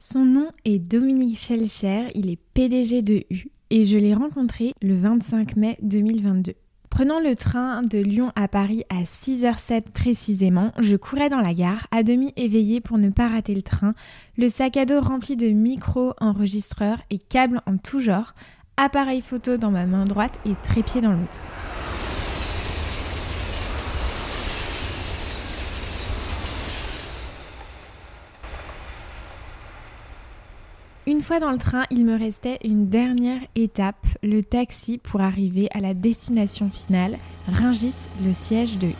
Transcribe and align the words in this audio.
Son 0.00 0.24
nom 0.24 0.46
est 0.64 0.78
Dominique 0.78 1.36
Schelcher, 1.36 2.06
il 2.14 2.30
est 2.30 2.38
PDG 2.54 3.02
de 3.02 3.24
U 3.30 3.50
et 3.70 3.84
je 3.84 3.98
l'ai 3.98 4.14
rencontré 4.14 4.72
le 4.80 4.94
25 4.94 5.56
mai 5.56 5.76
2022. 5.82 6.52
Prenant 6.88 7.18
le 7.18 7.34
train 7.34 7.82
de 7.82 7.98
Lyon 7.98 8.30
à 8.36 8.46
Paris 8.46 8.84
à 8.90 9.02
6h07 9.02 9.90
précisément, 9.92 10.70
je 10.78 10.94
courais 10.94 11.28
dans 11.28 11.40
la 11.40 11.52
gare, 11.52 11.88
à 11.90 12.04
demi 12.04 12.32
éveillée 12.36 12.80
pour 12.80 12.96
ne 12.96 13.08
pas 13.08 13.26
rater 13.26 13.56
le 13.56 13.62
train, 13.62 13.94
le 14.36 14.48
sac 14.48 14.76
à 14.76 14.84
dos 14.84 15.00
rempli 15.00 15.36
de 15.36 15.48
micros, 15.48 16.14
enregistreurs 16.20 17.00
et 17.10 17.18
câbles 17.18 17.60
en 17.66 17.76
tout 17.76 17.98
genre, 17.98 18.34
appareil 18.76 19.20
photo 19.20 19.56
dans 19.56 19.72
ma 19.72 19.86
main 19.86 20.04
droite 20.04 20.38
et 20.46 20.54
trépied 20.62 21.00
dans 21.00 21.12
l'autre. 21.12 21.42
Une 31.08 31.22
fois 31.22 31.40
dans 31.40 31.52
le 31.52 31.56
train, 31.56 31.84
il 31.90 32.04
me 32.04 32.18
restait 32.18 32.58
une 32.62 32.90
dernière 32.90 33.40
étape, 33.54 34.06
le 34.22 34.42
taxi 34.42 34.98
pour 34.98 35.22
arriver 35.22 35.66
à 35.72 35.80
la 35.80 35.94
destination 35.94 36.68
finale, 36.68 37.16
Ringis, 37.46 38.10
le 38.22 38.34
siège 38.34 38.76
de 38.76 38.88
U. 38.88 38.92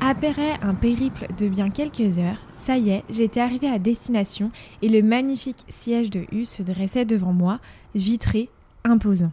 Après 0.00 0.54
un 0.62 0.74
périple 0.74 1.26
de 1.36 1.46
bien 1.46 1.68
quelques 1.68 2.18
heures, 2.18 2.40
ça 2.50 2.78
y 2.78 2.88
est, 2.88 3.04
j'étais 3.10 3.40
arrivée 3.40 3.68
à 3.68 3.78
destination 3.78 4.50
et 4.80 4.88
le 4.88 5.02
magnifique 5.02 5.66
siège 5.68 6.08
de 6.08 6.24
U 6.32 6.46
se 6.46 6.62
dressait 6.62 7.04
devant 7.04 7.34
moi, 7.34 7.60
vitré, 7.94 8.48
imposant. 8.84 9.32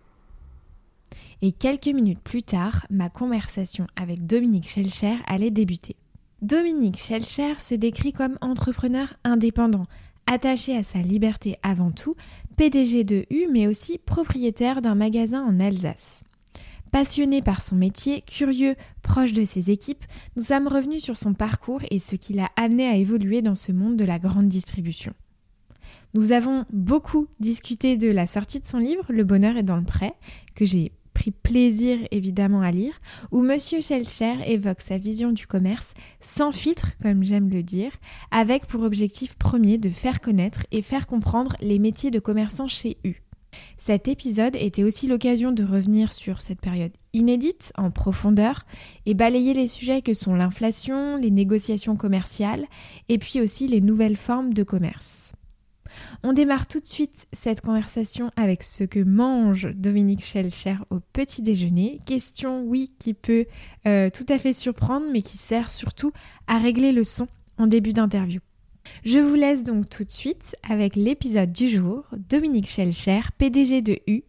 Et 1.41 1.51
quelques 1.51 1.87
minutes 1.87 2.21
plus 2.21 2.41
tard, 2.41 2.87
ma 2.89 3.09
conversation 3.09 3.85
avec 3.95 4.25
Dominique 4.25 4.67
Schelcher 4.67 5.15
allait 5.27 5.51
débuter. 5.51 5.95
Dominique 6.41 6.97
Schelcher 6.97 7.59
se 7.59 7.75
décrit 7.75 8.11
comme 8.11 8.37
entrepreneur 8.41 9.13
indépendant, 9.23 9.85
attaché 10.25 10.75
à 10.75 10.83
sa 10.83 10.99
liberté 10.99 11.57
avant 11.61 11.91
tout, 11.91 12.15
PDG 12.57 13.03
de 13.03 13.25
U, 13.29 13.47
mais 13.51 13.67
aussi 13.67 13.99
propriétaire 13.99 14.81
d'un 14.81 14.95
magasin 14.95 15.43
en 15.43 15.59
Alsace. 15.59 16.23
Passionné 16.91 17.41
par 17.41 17.61
son 17.61 17.75
métier, 17.75 18.21
curieux, 18.21 18.75
proche 19.03 19.33
de 19.33 19.45
ses 19.45 19.69
équipes, 19.69 20.05
nous 20.35 20.43
sommes 20.43 20.67
revenus 20.67 21.03
sur 21.03 21.17
son 21.17 21.33
parcours 21.33 21.81
et 21.91 21.99
ce 21.99 22.15
qui 22.15 22.33
l'a 22.33 22.49
amené 22.55 22.87
à 22.87 22.95
évoluer 22.95 23.41
dans 23.41 23.55
ce 23.55 23.71
monde 23.71 23.97
de 23.97 24.05
la 24.05 24.19
grande 24.19 24.47
distribution. 24.47 25.13
Nous 26.13 26.31
avons 26.31 26.65
beaucoup 26.71 27.27
discuté 27.39 27.97
de 27.97 28.09
la 28.09 28.25
sortie 28.25 28.59
de 28.59 28.65
son 28.65 28.79
livre 28.79 29.05
Le 29.09 29.23
bonheur 29.23 29.57
est 29.57 29.63
dans 29.63 29.75
le 29.77 29.83
prêt, 29.83 30.15
que 30.55 30.65
j'ai 30.65 30.91
pris 31.17 31.31
plaisir 31.31 31.97
évidemment 32.11 32.61
à 32.61 32.69
lire, 32.69 32.93
où 33.31 33.41
Monsieur 33.41 33.81
Schelcher 33.81 34.35
évoque 34.45 34.81
sa 34.81 34.99
vision 34.99 35.31
du 35.31 35.47
commerce 35.47 35.95
sans 36.19 36.51
filtre, 36.51 36.91
comme 37.01 37.23
j'aime 37.23 37.49
le 37.49 37.63
dire, 37.63 37.91
avec 38.29 38.67
pour 38.67 38.83
objectif 38.83 39.35
premier 39.35 39.79
de 39.79 39.89
faire 39.89 40.21
connaître 40.21 40.67
et 40.71 40.83
faire 40.83 41.07
comprendre 41.07 41.55
les 41.59 41.79
métiers 41.79 42.11
de 42.11 42.19
commerçant 42.19 42.67
chez 42.67 42.97
U. 43.03 43.15
Cet 43.77 44.07
épisode 44.07 44.55
était 44.55 44.83
aussi 44.83 45.07
l'occasion 45.07 45.51
de 45.51 45.63
revenir 45.63 46.13
sur 46.13 46.39
cette 46.39 46.61
période 46.61 46.91
inédite 47.13 47.73
en 47.75 47.89
profondeur 47.89 48.67
et 49.07 49.15
balayer 49.15 49.55
les 49.55 49.65
sujets 49.65 50.03
que 50.03 50.13
sont 50.13 50.35
l'inflation, 50.35 51.17
les 51.17 51.31
négociations 51.31 51.95
commerciales 51.95 52.67
et 53.09 53.17
puis 53.17 53.41
aussi 53.41 53.67
les 53.67 53.81
nouvelles 53.81 54.17
formes 54.17 54.53
de 54.53 54.61
commerce. 54.61 55.33
On 56.23 56.33
démarre 56.33 56.67
tout 56.67 56.79
de 56.79 56.87
suite 56.87 57.27
cette 57.33 57.61
conversation 57.61 58.31
avec 58.35 58.63
ce 58.63 58.83
que 58.83 58.99
mange 59.03 59.69
Dominique 59.75 60.23
Schelcher 60.23 60.77
au 60.89 60.99
petit 60.99 61.41
déjeuner. 61.41 61.99
Question, 62.05 62.63
oui, 62.63 62.91
qui 62.99 63.13
peut 63.13 63.45
euh, 63.85 64.09
tout 64.09 64.25
à 64.29 64.37
fait 64.37 64.53
surprendre, 64.53 65.05
mais 65.11 65.21
qui 65.21 65.37
sert 65.37 65.69
surtout 65.69 66.11
à 66.47 66.57
régler 66.57 66.91
le 66.91 67.03
son 67.03 67.27
en 67.57 67.67
début 67.67 67.93
d'interview. 67.93 68.39
Je 69.03 69.19
vous 69.19 69.35
laisse 69.35 69.63
donc 69.63 69.89
tout 69.89 70.03
de 70.03 70.11
suite 70.11 70.55
avec 70.67 70.95
l'épisode 70.95 71.51
du 71.51 71.69
jour, 71.69 72.05
Dominique 72.29 72.67
Schelcher, 72.69 73.21
PDG 73.37 73.81
de 73.81 73.99
U, 74.07 74.23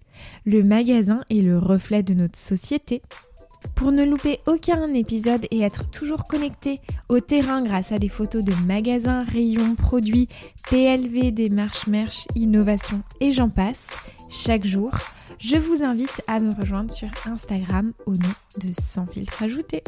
le 0.44 0.62
magasin 0.62 1.22
est 1.30 1.42
le 1.42 1.58
reflet 1.58 2.02
de 2.02 2.14
notre 2.14 2.38
société. 2.38 3.02
Pour 3.74 3.92
ne 3.92 4.04
louper 4.04 4.38
aucun 4.46 4.92
épisode 4.94 5.46
et 5.50 5.60
être 5.60 5.88
toujours 5.90 6.24
connecté 6.24 6.80
au 7.08 7.20
terrain 7.20 7.62
grâce 7.62 7.92
à 7.92 7.98
des 7.98 8.08
photos 8.08 8.44
de 8.44 8.52
magasins, 8.66 9.24
rayons, 9.24 9.74
produits, 9.74 10.28
PLV, 10.68 11.32
démarches, 11.32 11.86
merch, 11.86 12.26
innovation 12.34 13.02
et 13.20 13.32
j'en 13.32 13.48
passe, 13.48 13.90
chaque 14.28 14.66
jour, 14.66 14.90
je 15.38 15.56
vous 15.56 15.82
invite 15.82 16.22
à 16.26 16.40
me 16.40 16.52
rejoindre 16.52 16.90
sur 16.90 17.08
Instagram 17.26 17.92
au 18.06 18.12
nom 18.12 18.34
de 18.60 18.68
Sans 18.72 19.06
filtre 19.06 19.42
ajouté. 19.42 19.82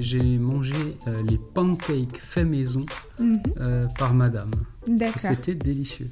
J'ai 0.00 0.38
mangé 0.38 0.74
euh, 1.06 1.22
les 1.22 1.38
pancakes 1.38 2.18
faits 2.18 2.46
maison 2.46 2.84
mhm. 3.18 3.40
euh, 3.58 3.86
par 3.98 4.12
madame. 4.12 4.50
D'accord. 4.86 5.20
C'était 5.20 5.54
délicieux 5.54 6.08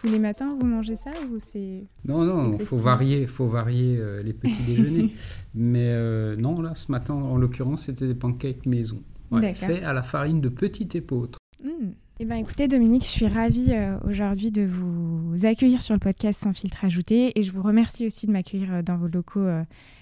tous 0.00 0.08
les 0.08 0.18
matins 0.18 0.54
vous 0.58 0.66
mangez 0.66 0.96
ça 0.96 1.10
ou 1.30 1.38
c'est 1.38 1.84
Non 2.06 2.24
non, 2.24 2.52
il 2.58 2.64
faut 2.64 2.76
varier, 2.76 3.26
faut 3.26 3.46
varier 3.46 3.96
euh, 3.98 4.22
les 4.22 4.32
petits 4.32 4.62
déjeuners. 4.62 5.10
Mais 5.54 5.88
euh, 5.88 6.36
non 6.36 6.60
là, 6.60 6.74
ce 6.74 6.90
matin 6.90 7.14
en 7.14 7.36
l'occurrence, 7.36 7.82
c'était 7.82 8.06
des 8.06 8.14
pancakes 8.14 8.66
maison, 8.66 9.02
ouais, 9.30 9.52
faits 9.52 9.82
à 9.84 9.92
la 9.92 10.02
farine 10.02 10.40
de 10.40 10.48
petite 10.48 10.94
épeautre. 10.94 11.38
Mmh. 11.62 11.90
Eh 12.20 12.24
ben, 12.24 12.36
écoutez 12.36 12.68
Dominique, 12.68 13.02
je 13.02 13.08
suis 13.08 13.26
ravie 13.26 13.72
euh, 13.72 13.98
aujourd'hui 14.04 14.50
de 14.50 14.62
vous 14.62 15.32
accueillir 15.44 15.80
sur 15.80 15.94
le 15.94 16.00
podcast 16.00 16.42
Sans 16.42 16.52
filtre 16.52 16.84
ajouté 16.84 17.38
et 17.38 17.42
je 17.42 17.52
vous 17.52 17.62
remercie 17.62 18.06
aussi 18.06 18.26
de 18.26 18.32
m'accueillir 18.32 18.82
dans 18.82 18.98
vos 18.98 19.08
locaux 19.08 19.46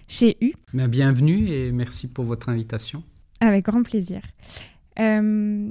chez 0.09 0.37
U. 0.41 0.53
Bienvenue 0.75 1.49
et 1.49 1.71
merci 1.71 2.09
pour 2.09 2.25
votre 2.25 2.49
invitation. 2.49 3.03
Avec 3.41 3.65
grand 3.65 3.85
plaisir. 3.85 4.21
on 4.97 5.71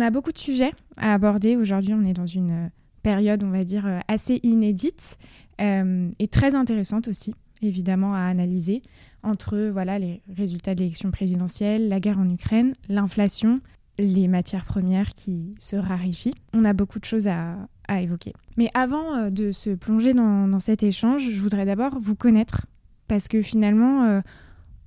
a 0.00 0.10
beaucoup 0.10 0.32
de 0.32 0.38
sujets 0.38 0.72
à 0.96 1.14
aborder. 1.14 1.56
Aujourd'hui, 1.56 1.94
on 1.94 2.04
est 2.04 2.12
dans 2.12 2.26
une 2.26 2.70
période, 3.04 3.44
on 3.44 3.50
va 3.50 3.62
dire, 3.62 3.86
euh, 3.86 4.00
assez 4.08 4.40
inédite 4.42 5.18
euh, 5.60 6.10
et 6.18 6.26
très 6.26 6.56
intéressante 6.56 7.06
aussi, 7.06 7.34
évidemment, 7.62 8.14
à 8.14 8.22
analyser 8.22 8.82
entre 9.22 9.70
voilà, 9.72 9.98
les 9.98 10.20
résultats 10.28 10.74
de 10.74 10.80
l'élection 10.80 11.10
présidentielle, 11.12 11.88
la 11.88 12.00
guerre 12.00 12.18
en 12.18 12.28
Ukraine, 12.28 12.74
l'inflation, 12.88 13.60
les 13.98 14.26
matières 14.26 14.64
premières 14.64 15.14
qui 15.14 15.54
se 15.60 15.76
raréfient. 15.76 16.34
On 16.52 16.64
a 16.64 16.72
beaucoup 16.72 16.98
de 16.98 17.04
choses 17.04 17.28
à, 17.28 17.56
évoquer. 18.00 18.32
Mais 18.56 18.70
avant 18.74 19.14
euh, 19.14 19.30
de 19.30 19.52
se 19.52 19.70
plonger 19.70 20.14
dans, 20.14 20.58
cet 20.58 20.82
échange, 20.82 21.30
je 21.30 21.40
voudrais 21.40 21.66
d'abord 21.66 21.98
vous 22.00 22.16
connaître, 22.16 22.66
parce 23.06 23.28
que 23.28 23.42
finalement, 23.42 24.22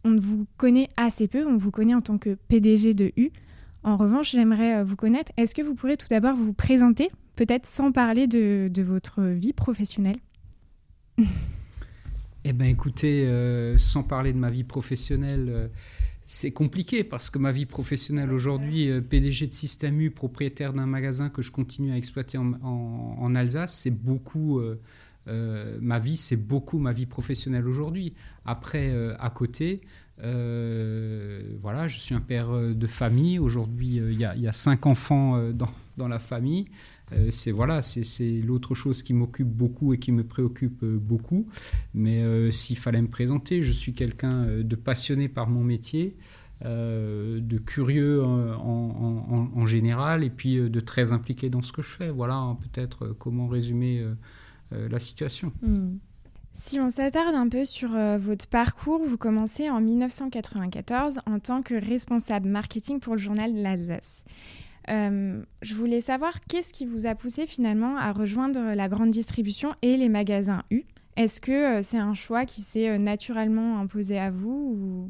on 0.03 0.15
vous 0.15 0.47
connaît 0.57 0.87
assez 0.97 1.27
peu, 1.27 1.45
on 1.45 1.57
vous 1.57 1.69
connaît 1.69 1.93
en 1.93 2.01
tant 2.01 2.17
que 2.17 2.35
PDG 2.47 2.95
de 2.95 3.11
U. 3.15 3.29
En 3.83 3.95
revanche, 3.95 4.31
j'aimerais 4.31 4.83
vous 4.83 4.95
connaître. 4.95 5.31
Est-ce 5.37 5.53
que 5.53 5.61
vous 5.61 5.75
pourrez 5.75 5.95
tout 5.95 6.07
d'abord 6.09 6.35
vous 6.35 6.53
présenter 6.53 7.09
peut-être 7.37 7.67
sans 7.67 7.93
parler 7.93 8.27
de, 8.27 8.81
votre 8.81 9.21
vie 9.23 9.53
professionnelle 9.53 10.17
Eh 12.43 12.51
bien 12.51 12.67
écoutez, 12.67 13.25
euh, 13.25 13.77
sans 13.77 14.03
parler 14.03 14.33
de 14.33 14.37
ma 14.37 14.49
vie 14.49 14.63
professionnelle, 14.63 15.45
euh, 15.49 15.67
c'est 16.23 16.51
compliqué 16.51 17.03
parce 17.03 17.29
que 17.29 17.37
ma 17.37 17.51
vie 17.51 17.65
professionnelle 17.65 18.33
aujourd'hui, 18.33 18.89
euh, 18.89 19.01
PDG 19.01 19.47
de 19.47 19.53
Système 19.53 20.01
U, 20.01 20.11
propriétaire 20.11 20.73
d'un 20.73 20.87
magasin 20.87 21.29
que 21.29 21.41
je 21.41 21.51
continue 21.51 21.91
à 21.91 21.97
exploiter 21.97 22.37
en, 22.37 23.35
Alsace, 23.35 23.77
c'est 23.77 23.91
beaucoup... 23.91 24.59
ma 25.27 25.99
vie, 25.99 26.17
c'est 26.17 26.47
beaucoup 26.47 26.79
ma 26.79 26.91
vie 26.91 27.05
professionnelle 27.05 27.67
aujourd'hui. 27.67 28.13
Après, 28.45 28.93
à 29.19 29.29
côté, 29.29 29.81
voilà, 30.17 31.87
je 31.87 31.99
suis 31.99 32.15
un 32.15 32.21
père 32.21 32.49
de 32.51 32.87
famille. 32.87 33.37
Aujourd'hui, 33.37 33.97
il 33.97 34.19
y, 34.19 34.47
a 34.47 34.53
cinq 34.53 34.85
enfants 34.85 35.51
dans, 35.51 35.69
dans 35.97 36.07
la 36.07 36.19
famille. 36.19 36.65
Euh, 37.13 37.29
c'est 37.31 37.51
voilà, 37.51 37.81
c'est 37.81 38.41
l'autre 38.41 38.75
chose 38.75 39.03
qui 39.03 39.13
m'occupe 39.13 39.47
beaucoup 39.47 39.93
et 39.93 39.97
qui 39.97 40.11
me 40.11 40.23
préoccupe 40.23 40.83
euh, 40.83 40.97
beaucoup. 40.97 41.47
Mais 41.93 42.23
euh, 42.23 42.51
s'il 42.51 42.77
fallait 42.77 43.01
me 43.01 43.07
présenter, 43.07 43.61
je 43.61 43.71
suis 43.71 43.93
quelqu'un 43.93 44.45
de 44.61 44.75
passionné 44.75 45.27
par 45.27 45.49
mon 45.49 45.63
métier, 45.63 46.15
de 46.63 47.57
curieux 47.59 48.23
en, 48.23 49.65
général 49.67 50.23
et 50.23 50.29
puis 50.29 50.57
de 50.57 50.79
très 50.79 51.11
impliqué 51.11 51.49
dans 51.49 51.61
ce 51.61 51.71
que 51.71 51.81
je 51.81 51.89
fais. 51.89 52.09
Voilà 52.09 52.35
hein, 52.35 52.55
peut-être 52.55 53.07
comment 53.19 53.47
résumer 53.47 54.03
la 54.71 54.99
situation. 54.99 55.51
Hmm. 55.61 55.97
Si 56.53 56.79
on 56.79 56.89
s'attarde 56.89 57.35
un 57.35 57.47
peu 57.47 57.63
sur 57.63 57.89
votre 58.17 58.47
parcours, 58.47 59.01
vous 59.05 59.17
commencez 59.17 59.69
en 59.69 59.81
1994 59.81 61.19
en 61.27 61.37
tant 61.37 61.61
que 61.61 61.75
responsable 61.75 62.49
marketing 62.49 62.99
pour 62.99 63.13
le 63.13 63.19
journal 63.19 63.53
L'Alsace. 63.53 64.25
Euh, 64.89 65.41
je 65.61 65.73
voulais 65.73 66.01
savoir 66.01 66.39
qu'est-ce 66.41 66.73
qui 66.73 66.85
vous 66.85 67.07
a 67.07 67.15
poussé 67.15 67.45
finalement 67.45 67.97
à 67.97 68.11
rejoindre 68.11 68.73
la 68.73 68.87
grande 68.87 69.11
distribution 69.11 69.73
et 69.81 69.97
les 69.97 70.09
magasins 70.09 70.63
U? 70.71 70.83
Est-ce 71.17 71.41
que 71.41 71.79
euh, 71.79 71.83
c'est 71.83 71.97
un 71.97 72.13
choix 72.13 72.45
qui 72.45 72.61
s'est 72.61 72.89
euh, 72.89 72.97
naturellement 72.97 73.79
imposé 73.79 74.19
à 74.19 74.31
vous 74.31 75.09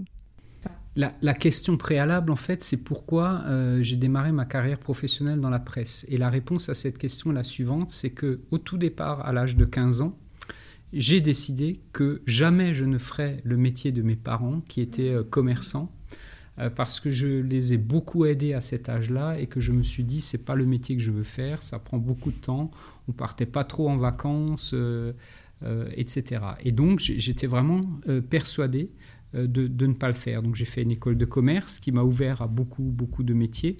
la, 0.95 1.33
question 1.35 1.77
préalable, 1.77 2.31
en 2.31 2.35
fait, 2.35 2.63
c'est 2.63 2.77
pourquoi 2.77 3.43
j'ai 3.81 3.97
démarré 3.97 4.31
ma 4.31 4.45
carrière 4.45 4.79
professionnelle 4.79 5.39
dans 5.39 5.51
la 5.51 5.59
presse. 5.59 6.07
Et 6.09 6.17
la 6.17 6.27
réponse 6.27 6.69
à 6.69 6.73
cette 6.73 6.97
question 6.97 7.29
est 7.29 7.35
la 7.35 7.43
suivante, 7.43 7.91
c'est 7.91 8.09
que 8.09 8.41
au 8.49 8.57
tout 8.57 8.79
départ, 8.79 9.23
à 9.23 9.31
l'âge 9.31 9.55
de 9.55 9.65
15 9.65 10.01
ans, 10.01 10.17
j'ai 10.93 11.21
décidé 11.21 11.83
que 11.93 12.23
jamais 12.25 12.73
je 12.73 12.83
ne 12.85 12.97
ferais 12.97 13.41
le 13.43 13.57
métier 13.57 13.91
de 13.91 14.01
mes 14.01 14.15
parents 14.15 14.61
qui 14.61 14.81
étaient 14.81 15.15
commerçants 15.29 15.95
parce 16.75 16.99
que 16.99 17.11
je 17.11 17.27
les 17.27 17.73
ai 17.73 17.77
beaucoup 17.77 18.25
aidés 18.25 18.53
à 18.53 18.61
cet 18.61 18.89
âge-là 18.89 19.39
et 19.39 19.45
que 19.45 19.59
je 19.59 19.71
me 19.71 19.83
suis 19.83 20.03
dit 20.03 20.21
c'est 20.21 20.43
pas 20.43 20.55
le 20.55 20.65
métier 20.65 20.95
que 20.95 21.01
je 21.03 21.11
veux 21.11 21.23
faire, 21.23 21.61
ça 21.61 21.77
prend 21.77 21.99
beaucoup 21.99 22.31
de 22.31 22.37
temps, 22.37 22.71
on 23.07 23.11
partait 23.11 23.45
pas 23.45 23.63
trop 23.63 23.89
en 23.89 23.97
vacances, 23.97 24.73
etc. 25.95 26.41
Et 26.63 26.71
donc 26.71 26.99
j'étais 26.99 27.45
vraiment 27.47 27.81
persuadé 28.29 28.89
euh, 29.35 29.45
de, 29.45 29.85
ne 29.85 29.93
pas 29.93 30.07
le 30.07 30.13
faire. 30.13 30.41
Donc 30.41 30.55
j'ai 30.55 30.65
fait 30.65 30.83
une 30.83 30.91
école 30.91 31.17
de 31.17 31.25
commerce 31.25 31.79
qui 31.79 31.91
m'a 31.91 32.03
ouvert 32.03 32.41
à 32.41 32.47
beaucoup, 32.47 32.83
beaucoup 32.83 33.23
de 33.23 33.33
métiers. 33.33 33.77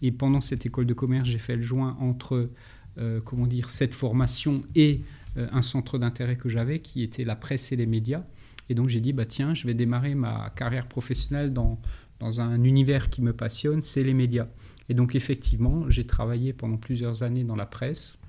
Et 0.00 0.10
pendant 0.10 0.40
cette 0.40 0.64
école 0.64 0.86
de 0.86 0.94
commerce, 0.94 1.28
j'ai 1.28 1.38
fait 1.38 1.56
le 1.56 1.62
joint 1.62 1.96
entre, 2.00 2.50
euh, 2.98 3.20
comment 3.20 3.46
dire, 3.46 3.68
cette 3.68 3.94
formation 3.94 4.62
et 4.74 5.02
euh, 5.36 5.48
un 5.52 5.60
centre 5.60 5.98
d'intérêt 5.98 6.36
que 6.36 6.48
j'avais, 6.48 6.80
qui 6.80 7.02
était 7.02 7.24
la 7.24 7.36
presse 7.36 7.72
et 7.72 7.76
les 7.76 7.86
médias. 7.86 8.24
Et 8.70 8.74
donc 8.74 8.88
j'ai 8.88 9.00
dit, 9.00 9.12
bah 9.12 9.26
tiens, 9.26 9.52
je 9.52 9.66
vais 9.66 9.74
démarrer 9.74 10.14
ma 10.14 10.50
carrière 10.56 10.86
professionnelle 10.86 11.52
dans, 11.52 11.78
dans 12.20 12.40
un 12.40 12.62
univers 12.64 13.10
qui 13.10 13.22
me 13.22 13.32
passionne, 13.32 13.82
c'est 13.82 14.02
les 14.02 14.14
médias. 14.14 14.48
Et 14.88 14.94
donc 14.94 15.14
effectivement, 15.14 15.88
j'ai 15.88 16.06
travaillé 16.06 16.52
pendant 16.52 16.76
plusieurs 16.76 17.22
années 17.22 17.44
dans 17.44 17.56
la 17.56 17.66
presse, 17.66 18.20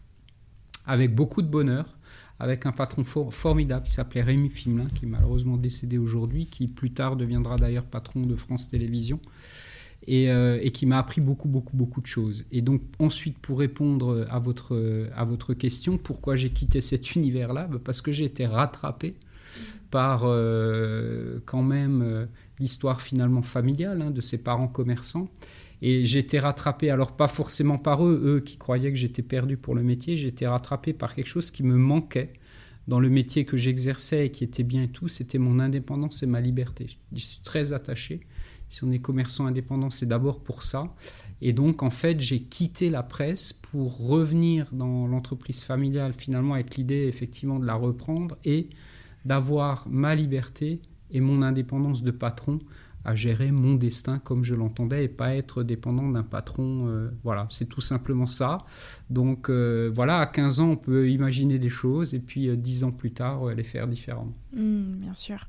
avec 0.86 1.14
beaucoup 1.14 1.42
de 1.42 1.48
bonheur, 1.48 1.98
avec 2.40 2.66
un 2.66 2.72
patron 2.72 3.04
formidable 3.04 3.86
qui 3.86 3.94
s'appelait 3.94 4.22
Rémi 4.22 4.50
Fimelin, 4.50 4.88
qui 4.94 5.06
est 5.06 5.10
malheureusement 5.10 5.58
décédé 5.58 5.98
aujourd'hui, 5.98 6.46
qui 6.46 6.68
plus 6.68 6.92
tard 6.92 7.16
deviendra 7.16 7.58
d'ailleurs 7.58 7.86
patron 7.86 8.22
de 8.22 8.36
France 8.36 8.70
Télévisions. 8.70 9.20
Euh, 10.10 10.58
et, 10.62 10.72
qui 10.72 10.86
m'a 10.86 11.00
appris 11.00 11.20
beaucoup, 11.20 11.50
beaucoup, 11.50 11.76
beaucoup 11.76 12.00
de 12.00 12.06
choses. 12.06 12.46
Et 12.52 12.62
donc 12.62 12.82
ensuite, 12.98 13.38
pour 13.40 13.60
répondre 13.60 14.26
à 14.30 14.40
votre, 14.40 15.10
à 15.14 15.26
votre 15.26 15.54
question, 15.54 15.98
pourquoi 15.98 16.38
j'ai 16.38 16.50
quitté 16.50 16.80
cet 16.80 17.16
univers-là 17.16 17.68
bah, 17.68 17.80
Parce 17.84 18.02
que 18.02 18.14
j'ai 18.14 18.24
été 18.24 18.46
rattrapé 18.46 19.16
par 19.92 20.22
euh, 20.24 21.38
quand 21.46 21.64
même 21.64 22.02
euh, 22.02 22.26
l'histoire 22.60 23.02
finalement 23.02 23.42
familiale 23.42 24.02
hein, 24.02 24.12
de 24.12 24.22
ses 24.22 24.44
parents 24.44 24.68
commerçants. 24.68 25.30
Et 25.82 26.04
j'étais 26.04 26.40
rattrapé, 26.40 26.90
alors 26.90 27.16
pas 27.16 27.28
forcément 27.28 27.78
par 27.78 28.04
eux, 28.04 28.20
eux 28.24 28.40
qui 28.40 28.58
croyaient 28.58 28.92
que 28.92 28.98
j'étais 28.98 29.22
perdu 29.22 29.58
pour 29.58 29.76
le 29.76 29.84
métier, 29.84 30.18
j'étais 30.18 30.48
rattrapé 30.48 30.92
par 30.94 31.14
quelque 31.14 31.28
chose 31.28 31.52
qui 31.52 31.64
me 31.64 31.78
manquait 31.78 32.34
dans 32.88 33.00
le 33.00 33.10
métier 33.10 33.46
que 33.46 33.58
j'exerçais 33.58 34.28
et 34.28 34.32
qui 34.32 34.44
était 34.44 34.64
bien 34.64 34.84
et 34.84 34.88
tout, 34.88 35.08
c'était 35.08 35.38
mon 35.38 35.60
indépendance 35.60 36.24
et 36.24 36.26
ma 36.26 36.42
liberté. 36.42 36.88
Je 37.12 37.20
suis 37.20 37.42
très 37.42 37.74
attaché. 37.74 38.22
Si 38.70 38.84
on 38.84 38.92
est 38.92 39.00
commerçant 39.00 39.46
indépendant, 39.46 39.90
c'est 39.90 40.06
d'abord 40.08 40.40
pour 40.42 40.64
ça. 40.64 40.94
Et 41.42 41.54
donc, 41.54 41.84
en 41.84 41.90
fait, 41.90 42.20
j'ai 42.20 42.42
quitté 42.42 42.90
la 42.90 43.04
presse 43.04 43.54
pour 43.54 44.08
revenir 44.08 44.68
dans 44.74 45.08
l'entreprise 45.08 45.64
familiale, 45.64 46.14
finalement, 46.14 46.56
avec 46.56 46.76
l'idée, 46.76 47.08
effectivement, 47.08 47.60
de 47.60 47.66
la 47.66 47.76
reprendre 47.76 48.38
et 48.44 48.70
d'avoir 49.26 49.88
ma 49.90 50.16
liberté 50.16 50.82
et 51.12 51.22
mon 51.22 51.42
indépendance 51.42 52.04
de 52.04 52.12
patron 52.12 52.60
à 53.08 53.16
gérer 53.16 53.54
mon 53.54 53.74
destin 53.76 54.20
comme 54.20 54.44
je 54.44 54.54
l'entendais 54.54 55.06
et 55.06 55.08
pas 55.08 55.34
être 55.34 55.64
dépendant 55.64 56.10
d'un 56.10 56.24
patron. 56.24 56.88
Euh, 56.88 57.10
voilà, 57.24 57.48
c'est 57.50 57.68
tout 57.68 57.82
simplement 57.82 58.26
ça. 58.26 58.58
Donc 59.10 59.50
euh, 59.50 59.90
voilà, 59.96 60.20
à 60.20 60.26
15 60.26 60.60
ans, 60.60 60.72
on 60.72 60.76
peut 60.76 61.10
imaginer 61.10 61.58
des 61.58 61.70
choses 61.70 62.14
et 62.14 62.20
puis 62.20 62.56
10 62.56 62.84
euh, 62.84 62.88
ans 62.88 62.92
plus 62.92 63.12
tard, 63.12 63.48
les 63.48 63.64
faire 63.64 63.88
différemment. 63.88 64.34
Mmh, 64.54 64.98
bien 65.00 65.16
sûr. 65.16 65.48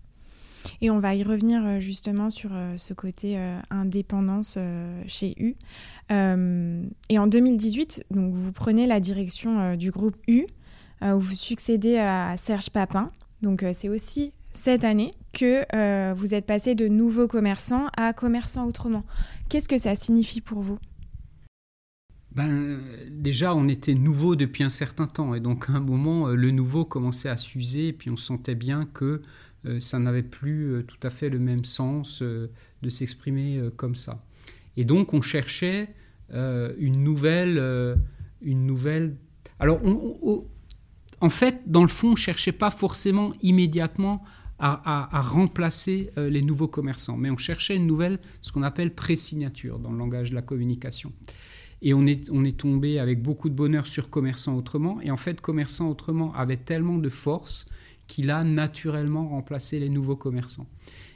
Et 0.81 0.91
on 0.91 1.01
va 1.01 1.17
y 1.17 1.25
revenir 1.25 1.81
justement 1.81 2.31
sur 2.31 2.51
ce 2.77 2.93
côté 2.93 3.39
indépendance 3.71 4.59
chez 5.07 5.35
U. 5.39 5.57
et 6.11 7.19
en 7.19 7.27
2018, 7.27 8.07
donc, 8.11 8.35
vous 8.35 8.53
prenez 8.53 8.87
la 8.87 9.01
direction 9.01 9.77
du 9.77 9.91
groupe 9.91 10.17
U, 10.29 10.47
où 11.03 11.19
vous 11.19 11.35
succédez 11.35 11.97
à 11.97 12.37
Serge 12.37 12.71
Papin. 12.71 13.09
Donc 13.41 13.65
c'est 13.73 13.89
aussi 13.89 14.33
cette 14.53 14.85
année 14.85 15.13
que 15.33 15.65
euh, 15.75 16.15
vous 16.17 16.35
êtes 16.35 16.47
passé 16.47 16.75
de 16.75 16.89
nouveaux 16.89 17.29
commerçants 17.29 17.87
à 17.97 18.13
commerçants 18.13 18.67
autrement. 18.67 19.05
Qu'est-ce 19.49 19.69
que 19.69 19.79
ça 19.79 19.95
signifie 19.95 20.41
pour 20.41 20.63
vous? 20.63 20.79
Ben, 22.33 22.79
déjà, 23.11 23.55
on 23.55 23.69
était 23.69 23.95
nouveau 23.95 24.37
depuis 24.37 24.63
un 24.63 24.69
certain 24.69 25.07
temps, 25.07 25.35
et 25.35 25.41
donc 25.41 25.71
à 25.71 25.75
un 25.75 25.81
moment, 25.81 26.29
euh, 26.29 26.35
le 26.35 26.51
nouveau 26.51 26.85
commençait 26.85 27.29
à 27.29 27.37
s'user, 27.37 27.89
et 27.89 27.93
puis 27.93 28.11
on 28.11 28.17
sentait 28.17 28.55
bien 28.55 28.87
que 28.93 29.23
euh, 29.67 29.81
ça 29.81 29.99
n'avait 29.99 30.23
plus 30.23 30.85
tout 30.87 30.99
à 31.03 31.11
fait 31.11 31.29
le 31.29 31.39
même 31.39 31.65
sens 31.65 32.23
de 32.23 32.89
s'exprimer 32.89 33.61
comme 33.77 33.95
ça. 33.95 34.25
Et 34.77 34.85
donc, 34.85 35.15
on 35.15 35.21
cherchait 35.23 35.95
une 36.31 37.03
nouvelle, 37.03 37.61
une 38.41 38.67
nouvelle. 38.67 39.17
Alors, 39.59 39.81
en 41.21 41.29
fait, 41.29 41.63
dans 41.67 41.83
le 41.83 41.89
fond, 41.89 42.13
on 42.13 42.17
cherchait 42.17 42.53
pas 42.53 42.71
forcément 42.71 43.33
immédiatement 43.43 44.23
à, 44.61 45.21
remplacer 45.23 46.11
euh, 46.19 46.29
les 46.29 46.43
nouveaux 46.43 46.67
commerçants. 46.67 47.17
Mais 47.17 47.31
on 47.31 47.37
cherchait 47.37 47.77
une 47.77 47.87
nouvelle, 47.87 48.19
ce 48.43 48.51
qu'on 48.51 48.65
appelle 48.65 48.93
pré-signature 48.93 49.79
dans 49.79 49.93
le 49.93 49.99
langage 49.99 50.31
de 50.31 50.35
la 50.35 50.43
communication. 50.43 51.13
Et 51.81 51.95
on 51.95 52.07
est, 52.07 52.57
tombé 52.57 52.99
avec 52.99 53.23
beaucoup 53.23 53.49
de 53.49 53.55
bonheur 53.55 53.87
sur 53.87 54.11
Commerçant 54.11 54.57
Autrement. 54.57 55.01
Et 55.01 55.13
en 55.13 55.17
fait, 55.17 55.41
Commerçant 55.41 55.89
Autrement 55.89 56.35
avait 56.35 56.57
tellement 56.57 56.99
de 56.99 57.09
force 57.09 57.69
qu'il 58.09 58.31
a 58.31 58.43
naturellement 58.43 59.29
remplacé 59.29 59.79
les 59.79 59.89
nouveaux 59.89 60.17
commerçants. 60.17 60.67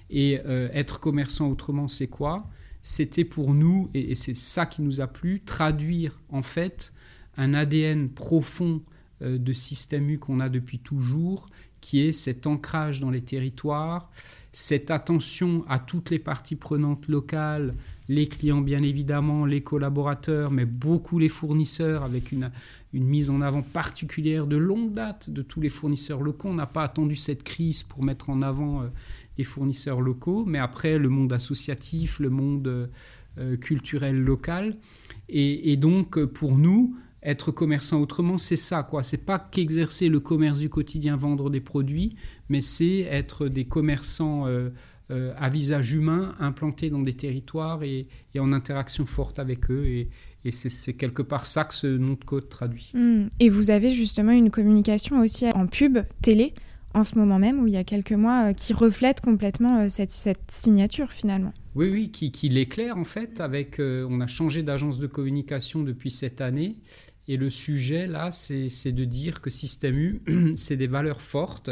Et 0.08 0.38
euh, 0.46 0.68
être 0.72 1.00
commerçant 1.00 1.48
autrement, 1.50 1.88
c'est 1.88 2.06
quoi? 2.06 2.48
C'était 2.80 3.24
pour 3.24 3.54
nous, 3.54 3.90
et, 3.94 4.14
c'est 4.14 4.36
ça 4.36 4.66
qui 4.66 4.82
nous 4.82 5.00
a 5.00 5.06
plu, 5.06 5.40
traduire 5.40 6.20
en 6.28 6.42
fait 6.42 6.92
un 7.36 7.54
ADN 7.54 8.08
profond 8.10 8.82
de 9.22 9.52
système 9.52 10.10
U 10.10 10.18
qu'on 10.18 10.40
a 10.40 10.48
depuis 10.48 10.78
toujours, 10.78 11.48
qui 11.80 12.00
est 12.00 12.12
cet 12.12 12.46
ancrage 12.46 13.00
dans 13.00 13.10
les 13.10 13.22
territoires, 13.22 14.10
cette 14.52 14.90
attention 14.90 15.64
à 15.68 15.78
toutes 15.78 16.10
les 16.10 16.18
parties 16.18 16.56
prenantes 16.56 17.08
locales, 17.08 17.74
les 18.08 18.28
clients 18.28 18.60
bien 18.60 18.82
évidemment, 18.82 19.46
les 19.46 19.62
collaborateurs, 19.62 20.50
mais 20.50 20.64
beaucoup 20.66 21.18
les 21.18 21.28
fournisseurs, 21.28 22.04
avec 22.04 22.32
une, 22.32 22.50
une 22.92 23.04
mise 23.04 23.30
en 23.30 23.40
avant 23.40 23.62
particulière 23.62 24.46
de 24.46 24.56
longue 24.56 24.92
date 24.92 25.30
de 25.30 25.42
tous 25.42 25.60
les 25.60 25.70
fournisseurs 25.70 26.22
locaux. 26.22 26.48
On 26.48 26.54
n'a 26.54 26.66
pas 26.66 26.84
attendu 26.84 27.16
cette 27.16 27.42
crise 27.42 27.82
pour 27.82 28.04
mettre 28.04 28.30
en 28.30 28.42
avant 28.42 28.82
euh, 28.82 28.86
les 29.38 29.44
fournisseurs 29.44 30.00
locaux, 30.00 30.44
mais 30.46 30.58
après 30.58 30.98
le 30.98 31.08
monde 31.08 31.32
associatif, 31.32 32.20
le 32.20 32.30
monde 32.30 32.90
euh, 33.38 33.56
culturel 33.56 34.22
local. 34.22 34.74
Et, 35.30 35.72
et, 35.72 35.76
donc 35.76 36.22
pour 36.26 36.58
nous, 36.58 36.94
être 37.22 37.52
commerçant 37.52 38.00
autrement, 38.00 38.38
c'est 38.38 38.56
ça, 38.56 38.82
quoi. 38.82 39.02
C'est 39.02 39.24
pas 39.24 39.38
qu'exercer 39.38 40.08
le 40.08 40.20
commerce 40.20 40.58
du 40.58 40.68
quotidien, 40.68 41.16
vendre 41.16 41.50
des 41.50 41.60
produits, 41.60 42.16
mais 42.48 42.60
c'est 42.60 43.00
être 43.00 43.48
des 43.48 43.64
commerçants 43.64 44.46
euh, 44.46 44.70
euh, 45.10 45.32
à 45.36 45.48
visage 45.48 45.92
humain, 45.92 46.34
implantés 46.40 46.90
dans 46.90 47.02
des 47.02 47.14
territoires 47.14 47.82
et, 47.84 48.08
en 48.38 48.52
interaction 48.52 49.06
forte 49.06 49.38
avec 49.38 49.70
eux. 49.70 49.86
Et, 49.86 50.08
c'est 50.50 50.94
quelque 50.94 51.22
part 51.22 51.46
ça 51.46 51.62
que 51.62 51.72
ce 51.72 51.86
nom 51.86 52.14
de 52.14 52.24
code 52.24 52.48
traduit. 52.48 52.90
Hmm. 52.94 53.28
Et 53.38 53.48
vous 53.48 53.70
avez 53.70 53.92
justement 53.92 54.32
une 54.32 54.50
communication 54.50 55.20
aussi 55.20 55.46
en 55.54 55.68
pub, 55.68 55.98
télé, 56.20 56.52
en 56.94 57.04
ce 57.04 57.16
moment 57.16 57.38
même, 57.38 57.62
où 57.62 57.68
il 57.68 57.72
y 57.72 57.76
a 57.76 57.84
quelques 57.84 58.12
mois, 58.12 58.48
euh, 58.48 58.52
qui 58.52 58.72
reflète 58.72 59.20
complètement 59.20 59.88
cette, 59.88 60.10
signature 60.48 61.12
finalement. 61.12 61.52
Oui, 61.76 61.88
oui, 61.90 62.10
qui, 62.10 62.32
qui 62.32 62.48
l'éclaire 62.48 62.98
en 62.98 63.04
fait. 63.04 63.40
Avec, 63.40 63.80
on 63.80 64.20
a 64.20 64.26
changé 64.26 64.64
d'agence 64.64 64.98
de 64.98 65.06
communication 65.06 65.84
depuis 65.84 66.10
cette 66.10 66.40
année 66.40 66.76
et 67.28 67.36
le 67.36 67.50
sujet, 67.50 68.06
là, 68.06 68.30
c'est 68.30 68.92
de 68.92 69.04
dire 69.04 69.40
que 69.40 69.50
Système 69.50 69.96
U, 69.96 70.22
c'est 70.54 70.76
des 70.76 70.86
valeurs 70.86 71.20
fortes, 71.20 71.70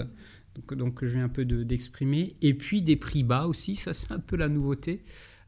donc, 0.54 0.74
donc 0.74 1.04
je 1.04 1.12
viens 1.12 1.24
un 1.24 1.28
peu 1.28 1.44
d'exprimer, 1.44 2.34
et 2.42 2.54
puis 2.54 2.82
des 2.82 2.96
prix 2.96 3.24
bas 3.24 3.46
aussi, 3.46 3.74
ça 3.74 3.92
c'est 3.92 4.12
un 4.12 4.20
peu 4.20 4.36
la 4.36 4.48
nouveauté. 4.48 5.02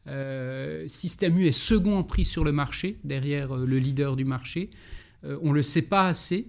Euh, 0.09 0.85
Système 0.89 1.39
U 1.39 1.47
est 1.47 1.53
second 1.53 1.97
en 1.97 2.03
prix 2.03 2.25
sur 2.25 2.45
le 2.45 2.53
marché, 2.53 2.99
derrière 3.05 3.57
euh, 3.57 3.67
le 3.67 3.79
leader 3.79 4.17
du 4.17 4.25
marché. 4.25 4.71
Euh, 5.25 5.39
on 5.43 5.51
ne 5.51 5.55
le 5.55 5.63
sait 5.63 5.83
pas 5.83 6.09
assez, 6.09 6.49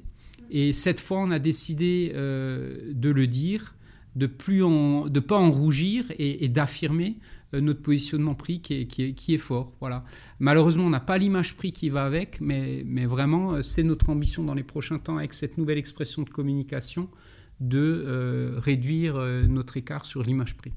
et 0.49 0.73
cette 0.73 0.99
fois, 0.99 1.19
on 1.19 1.31
a 1.31 1.39
décidé 1.39 2.11
de 2.13 3.09
le 3.09 3.27
dire, 3.27 3.75
de 4.15 4.27
ne 4.27 5.09
de 5.09 5.19
pas 5.19 5.37
en 5.37 5.51
rougir 5.51 6.05
et 6.17 6.47
d'affirmer 6.47 7.17
euh, 7.53 7.61
notre 7.61 7.81
positionnement 7.81 8.35
prix 8.35 8.61
qui 8.61 8.81
est, 8.81 8.85
qui 8.85 9.33
est, 9.33 9.37
fort. 9.37 9.73
Voilà. 9.79 10.03
Malheureusement, 10.39 10.85
on 10.85 10.89
n'a 10.89 10.99
pas 10.99 11.17
l'image 11.17 11.55
prix 11.55 11.71
qui 11.71 11.89
va 11.89 12.05
avec, 12.05 12.41
mais, 12.41 12.83
mais 12.85 13.05
vraiment, 13.05 13.53
euh, 13.53 13.61
c'est 13.61 13.83
notre 13.83 14.09
ambition 14.09 14.43
dans 14.43 14.53
les 14.53 14.63
prochains 14.63 14.99
temps 14.99 15.17
avec 15.17 15.33
cette 15.33 15.57
nouvelle 15.57 15.77
expression 15.77 16.23
de 16.23 16.29
communication 16.29 17.09
de 17.59 18.03
euh, 18.05 18.55
réduire 18.57 19.15
notre 19.47 19.77
écart 19.77 20.05
sur 20.05 20.23
l'image 20.23 20.57
prix. 20.57 20.73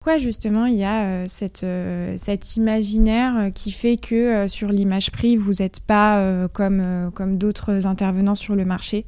Pourquoi 0.00 0.18
justement 0.18 0.66
il 0.66 0.76
y 0.76 0.84
a 0.84 1.26
cette, 1.26 1.66
cet 2.16 2.56
imaginaire 2.56 3.52
qui 3.52 3.72
fait 3.72 3.96
que 3.96 4.46
sur 4.46 4.68
l'image 4.68 5.10
prix, 5.10 5.36
vous 5.36 5.54
n'êtes 5.54 5.80
pas 5.80 6.48
comme, 6.48 7.10
comme 7.14 7.36
d'autres 7.36 7.86
intervenants 7.86 8.36
sur 8.36 8.54
le 8.54 8.64
marché? 8.64 9.04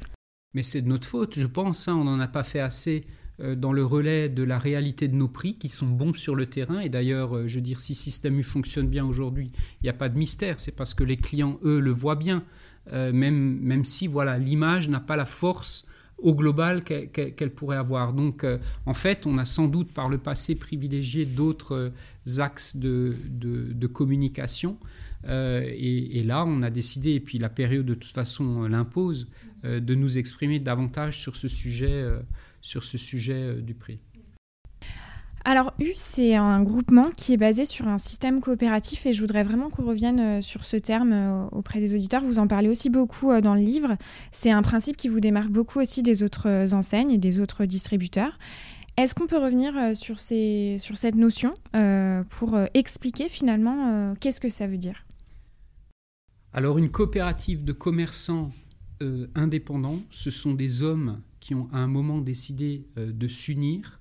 Mais 0.53 0.63
c'est 0.63 0.81
de 0.81 0.89
notre 0.89 1.07
faute, 1.07 1.39
je 1.39 1.47
pense. 1.47 1.87
Hein. 1.87 1.95
on 1.95 2.03
n'en 2.03 2.19
a 2.19 2.27
pas 2.27 2.43
fait 2.43 2.59
assez 2.59 3.05
dans 3.55 3.73
le 3.73 3.83
relais 3.83 4.29
de 4.29 4.43
la 4.43 4.59
réalité 4.59 5.07
de 5.07 5.15
nos 5.15 5.27
prix 5.27 5.55
qui 5.55 5.69
sont 5.69 5.87
bons 5.87 6.13
sur 6.13 6.35
le 6.35 6.45
terrain. 6.45 6.79
Et 6.79 6.89
d'ailleurs, 6.89 7.35
euh, 7.35 7.47
je 7.47 7.55
veux 7.55 7.61
dire, 7.61 7.79
si 7.79 7.95
Système 7.95 8.39
U 8.39 8.43
fonctionne 8.43 8.87
bien 8.87 9.05
aujourd'hui, 9.05 9.51
il 9.81 9.83
n'y 9.83 9.89
a 9.89 9.93
pas 9.93 10.09
de 10.09 10.17
mystère. 10.17 10.59
C'est 10.59 10.75
parce 10.75 10.93
que 10.93 11.03
les 11.03 11.17
clients, 11.17 11.59
eux, 11.63 11.79
le 11.79 11.91
voient 11.91 12.15
bien. 12.15 12.43
Euh, 12.93 13.11
même, 13.11 13.59
même 13.61 13.85
si 13.85 14.07
voilà, 14.07 14.37
l'image 14.37 14.89
n'a 14.89 14.99
pas 14.99 15.15
la 15.15 15.25
force 15.25 15.85
au 16.17 16.35
global 16.35 16.83
qu'elle 16.83 17.51
pourrait 17.51 17.77
avoir. 17.77 18.13
Donc, 18.13 18.45
en 18.85 18.93
fait, 18.93 19.25
on 19.25 19.39
a 19.39 19.45
sans 19.45 19.67
doute 19.67 19.91
par 19.91 20.07
le 20.07 20.19
passé 20.19 20.53
privilégié 20.53 21.25
d'autres 21.25 21.91
axes 22.37 22.77
de, 22.77 23.15
de, 23.27 23.87
communication. 23.87 24.77
Et, 25.27 26.21
là, 26.23 26.45
on 26.45 26.61
a 26.61 26.69
décidé, 26.69 27.13
et 27.13 27.19
puis 27.19 27.39
la 27.39 27.49
période 27.49 27.87
de 27.87 27.95
toute 27.95 28.11
façon 28.11 28.67
l'impose, 28.67 29.29
de 29.63 29.95
nous 29.95 30.19
exprimer 30.19 30.59
davantage 30.59 31.19
sur 31.19 31.35
ce 31.35 31.47
sujet, 31.47 32.05
sur 32.61 32.83
ce 32.83 32.97
sujet 32.97 33.61
du 33.61 33.73
prix. 33.73 34.01
Alors 35.43 35.73
U, 35.79 35.91
c'est 35.95 36.35
un 36.35 36.61
groupement 36.61 37.09
qui 37.17 37.33
est 37.33 37.37
basé 37.37 37.65
sur 37.65 37.87
un 37.87 37.97
système 37.97 38.41
coopératif 38.41 39.07
et 39.07 39.13
je 39.13 39.21
voudrais 39.21 39.43
vraiment 39.43 39.69
qu'on 39.69 39.83
revienne 39.83 40.19
euh, 40.19 40.41
sur 40.41 40.65
ce 40.65 40.77
terme 40.77 41.11
euh, 41.13 41.45
auprès 41.51 41.79
des 41.79 41.95
auditeurs. 41.95 42.23
Vous 42.23 42.37
en 42.37 42.47
parlez 42.47 42.69
aussi 42.69 42.91
beaucoup 42.91 43.31
euh, 43.31 43.41
dans 43.41 43.55
le 43.55 43.61
livre. 43.61 43.97
C'est 44.31 44.51
un 44.51 44.61
principe 44.61 44.97
qui 44.97 45.07
vous 45.07 45.19
démarque 45.19 45.49
beaucoup 45.49 45.79
aussi 45.79 46.03
des 46.03 46.21
autres 46.21 46.73
enseignes 46.73 47.11
et 47.11 47.17
des 47.17 47.39
autres 47.39 47.65
distributeurs. 47.65 48.37
Est-ce 48.97 49.15
qu'on 49.15 49.25
peut 49.25 49.39
revenir 49.39 49.95
sur, 49.95 50.19
ces, 50.19 50.75
sur 50.77 50.97
cette 50.97 51.15
notion 51.15 51.53
pour 52.29 52.59
expliquer 52.73 53.29
finalement 53.29 54.13
qu'est-ce 54.19 54.41
que 54.41 54.49
ça 54.49 54.67
veut 54.67 54.77
dire? 54.77 55.05
Alors 56.51 56.77
une 56.77 56.91
coopérative 56.91 57.63
de 57.63 57.71
commerçants 57.71 58.51
indépendants, 59.33 60.01
ce 60.11 60.29
sont 60.29 60.53
des 60.53 60.83
hommes 60.83 61.21
qui 61.41 61.53
ont 61.53 61.67
à 61.73 61.79
un 61.79 61.87
moment 61.87 62.21
décidé 62.21 62.85
de 62.95 63.27
s'unir 63.27 63.99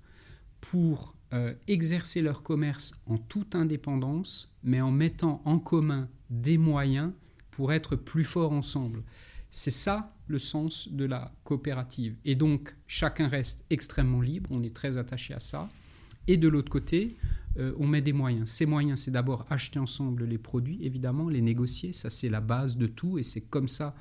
pour 0.61 1.17
euh, 1.33 1.55
exercer 1.69 2.23
leur 2.23 2.43
commerce 2.43 2.93
en 3.07 3.17
toute 3.17 3.55
indépendance, 3.55 4.53
mais 4.65 4.81
en 4.81 4.91
mettant 4.91 5.41
en 5.45 5.61
commun 5.61 6.09
des 6.29 6.59
moyens 6.59 7.13
pour 7.53 7.73
être 7.73 7.95
plus 7.95 8.25
forts 8.25 8.51
ensemble. 8.51 9.05
C'est 9.49 9.71
ça 9.71 10.13
le 10.27 10.41
sens 10.41 10.89
de 10.91 11.05
la 11.05 11.33
coopérative. 11.45 12.17
Et 12.25 12.35
donc, 12.35 12.77
chacun 12.89 13.29
reste 13.29 13.65
extrêmement 13.71 14.21
libre, 14.21 14.51
on 14.53 14.63
est 14.65 14.75
très 14.75 14.99
attaché 14.99 15.33
à 15.33 15.39
ça. 15.39 15.69
Et 16.27 16.37
de 16.37 16.49
l'autre 16.49 16.71
côté, 16.71 17.17
euh, 17.59 17.75
on 17.79 17.87
met 17.87 18.03
des 18.03 18.13
moyens. 18.13 18.51
Ces 18.51 18.67
moyens, 18.67 19.01
c'est 19.01 19.11
d'abord 19.13 19.47
acheter 19.51 19.79
ensemble 19.79 20.25
les 20.25 20.39
produits, 20.39 20.79
évidemment, 20.83 21.29
les 21.29 21.43
négocier, 21.43 21.93
ça 21.93 22.11
c'est 22.11 22.29
la 22.29 22.41
base 22.41 22.77
de 22.77 22.89
tout, 22.89 23.19
et 23.19 23.23
c'est 23.23 23.43
comme 23.43 23.69
ça 23.69 23.95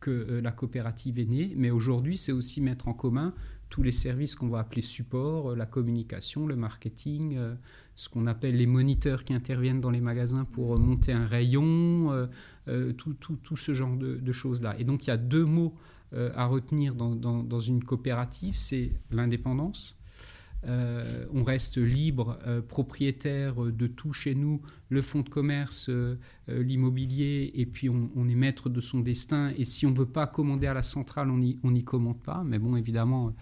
que 0.00 0.10
euh, 0.10 0.40
la 0.40 0.52
coopérative 0.52 1.18
est 1.18 1.26
née. 1.26 1.52
Mais 1.56 1.70
aujourd'hui, 1.70 2.16
c'est 2.16 2.32
aussi 2.32 2.60
mettre 2.60 2.88
en 2.88 2.94
commun 2.94 3.34
tous 3.68 3.82
les 3.82 3.92
services 3.92 4.36
qu'on 4.36 4.48
va 4.48 4.60
appeler 4.60 4.82
support, 4.82 5.50
euh, 5.50 5.56
la 5.56 5.66
communication, 5.66 6.46
le 6.46 6.56
marketing, 6.56 7.36
euh, 7.36 7.54
ce 7.94 8.08
qu'on 8.08 8.26
appelle 8.26 8.56
les 8.56 8.66
moniteurs 8.66 9.24
qui 9.24 9.34
interviennent 9.34 9.80
dans 9.80 9.90
les 9.90 10.00
magasins 10.00 10.44
pour 10.44 10.78
monter 10.78 11.12
un 11.12 11.26
rayon, 11.26 12.28
tout, 12.96 13.56
ce 13.56 13.72
genre 13.72 13.96
de, 13.96 14.32
choses-là. 14.32 14.76
Et 14.78 14.84
donc 14.84 15.06
il 15.06 15.10
y 15.10 15.12
a 15.12 15.16
deux 15.16 15.44
mots 15.44 15.74
à 16.12 16.46
retenir 16.46 16.94
dans 16.94 17.60
une 17.60 17.82
coopérative, 17.82 18.56
c'est 18.56 18.92
l'indépendance 19.10 19.98
euh, 20.66 21.26
on 21.32 21.44
reste 21.44 21.78
libre, 21.78 22.38
euh, 22.46 22.60
propriétaire 22.60 23.54
de 23.56 23.86
tout 23.86 24.12
chez 24.12 24.34
nous, 24.34 24.60
le 24.88 25.00
fonds 25.00 25.20
de 25.20 25.28
commerce, 25.28 25.88
euh, 25.88 26.16
l'immobilier, 26.48 27.52
et 27.54 27.66
puis 27.66 27.88
on, 27.88 28.28
est 28.28 28.34
maître 28.34 28.68
de 28.68 28.80
son 28.80 29.00
destin. 29.00 29.52
Et 29.56 29.64
si 29.64 29.86
on 29.86 29.90
ne 29.90 29.96
veut 29.96 30.06
pas 30.06 30.26
commander 30.26 30.66
à 30.66 30.74
la 30.74 30.82
centrale, 30.82 31.30
on 31.30 31.70
n'y 31.70 31.84
commande 31.84 32.20
pas. 32.20 32.42
Mais 32.44 32.58
bon, 32.58 32.76
évidemment, 32.76 33.34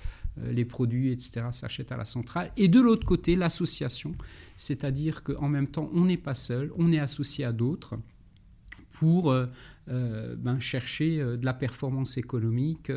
les 0.42 0.64
produits, 0.64 1.12
etc., 1.12 1.46
s'achètent 1.50 1.92
à 1.92 1.96
la 1.96 2.04
centrale. 2.04 2.50
Et 2.56 2.68
de 2.68 2.80
l'autre 2.80 3.06
côté, 3.06 3.36
l'association, 3.36 4.14
c'est-à-dire 4.56 5.22
qu'en 5.22 5.48
même 5.48 5.68
temps, 5.68 5.90
on 5.94 6.04
n'est 6.04 6.16
pas 6.16 6.34
seul, 6.34 6.72
on 6.76 6.92
est 6.92 6.98
associé 6.98 7.44
à 7.44 7.52
d'autres 7.52 7.96
pour 8.98 9.34
ben, 9.86 10.58
chercher 10.60 11.18
de 11.18 11.44
la 11.44 11.52
performance 11.52 12.16
économique, 12.16 12.90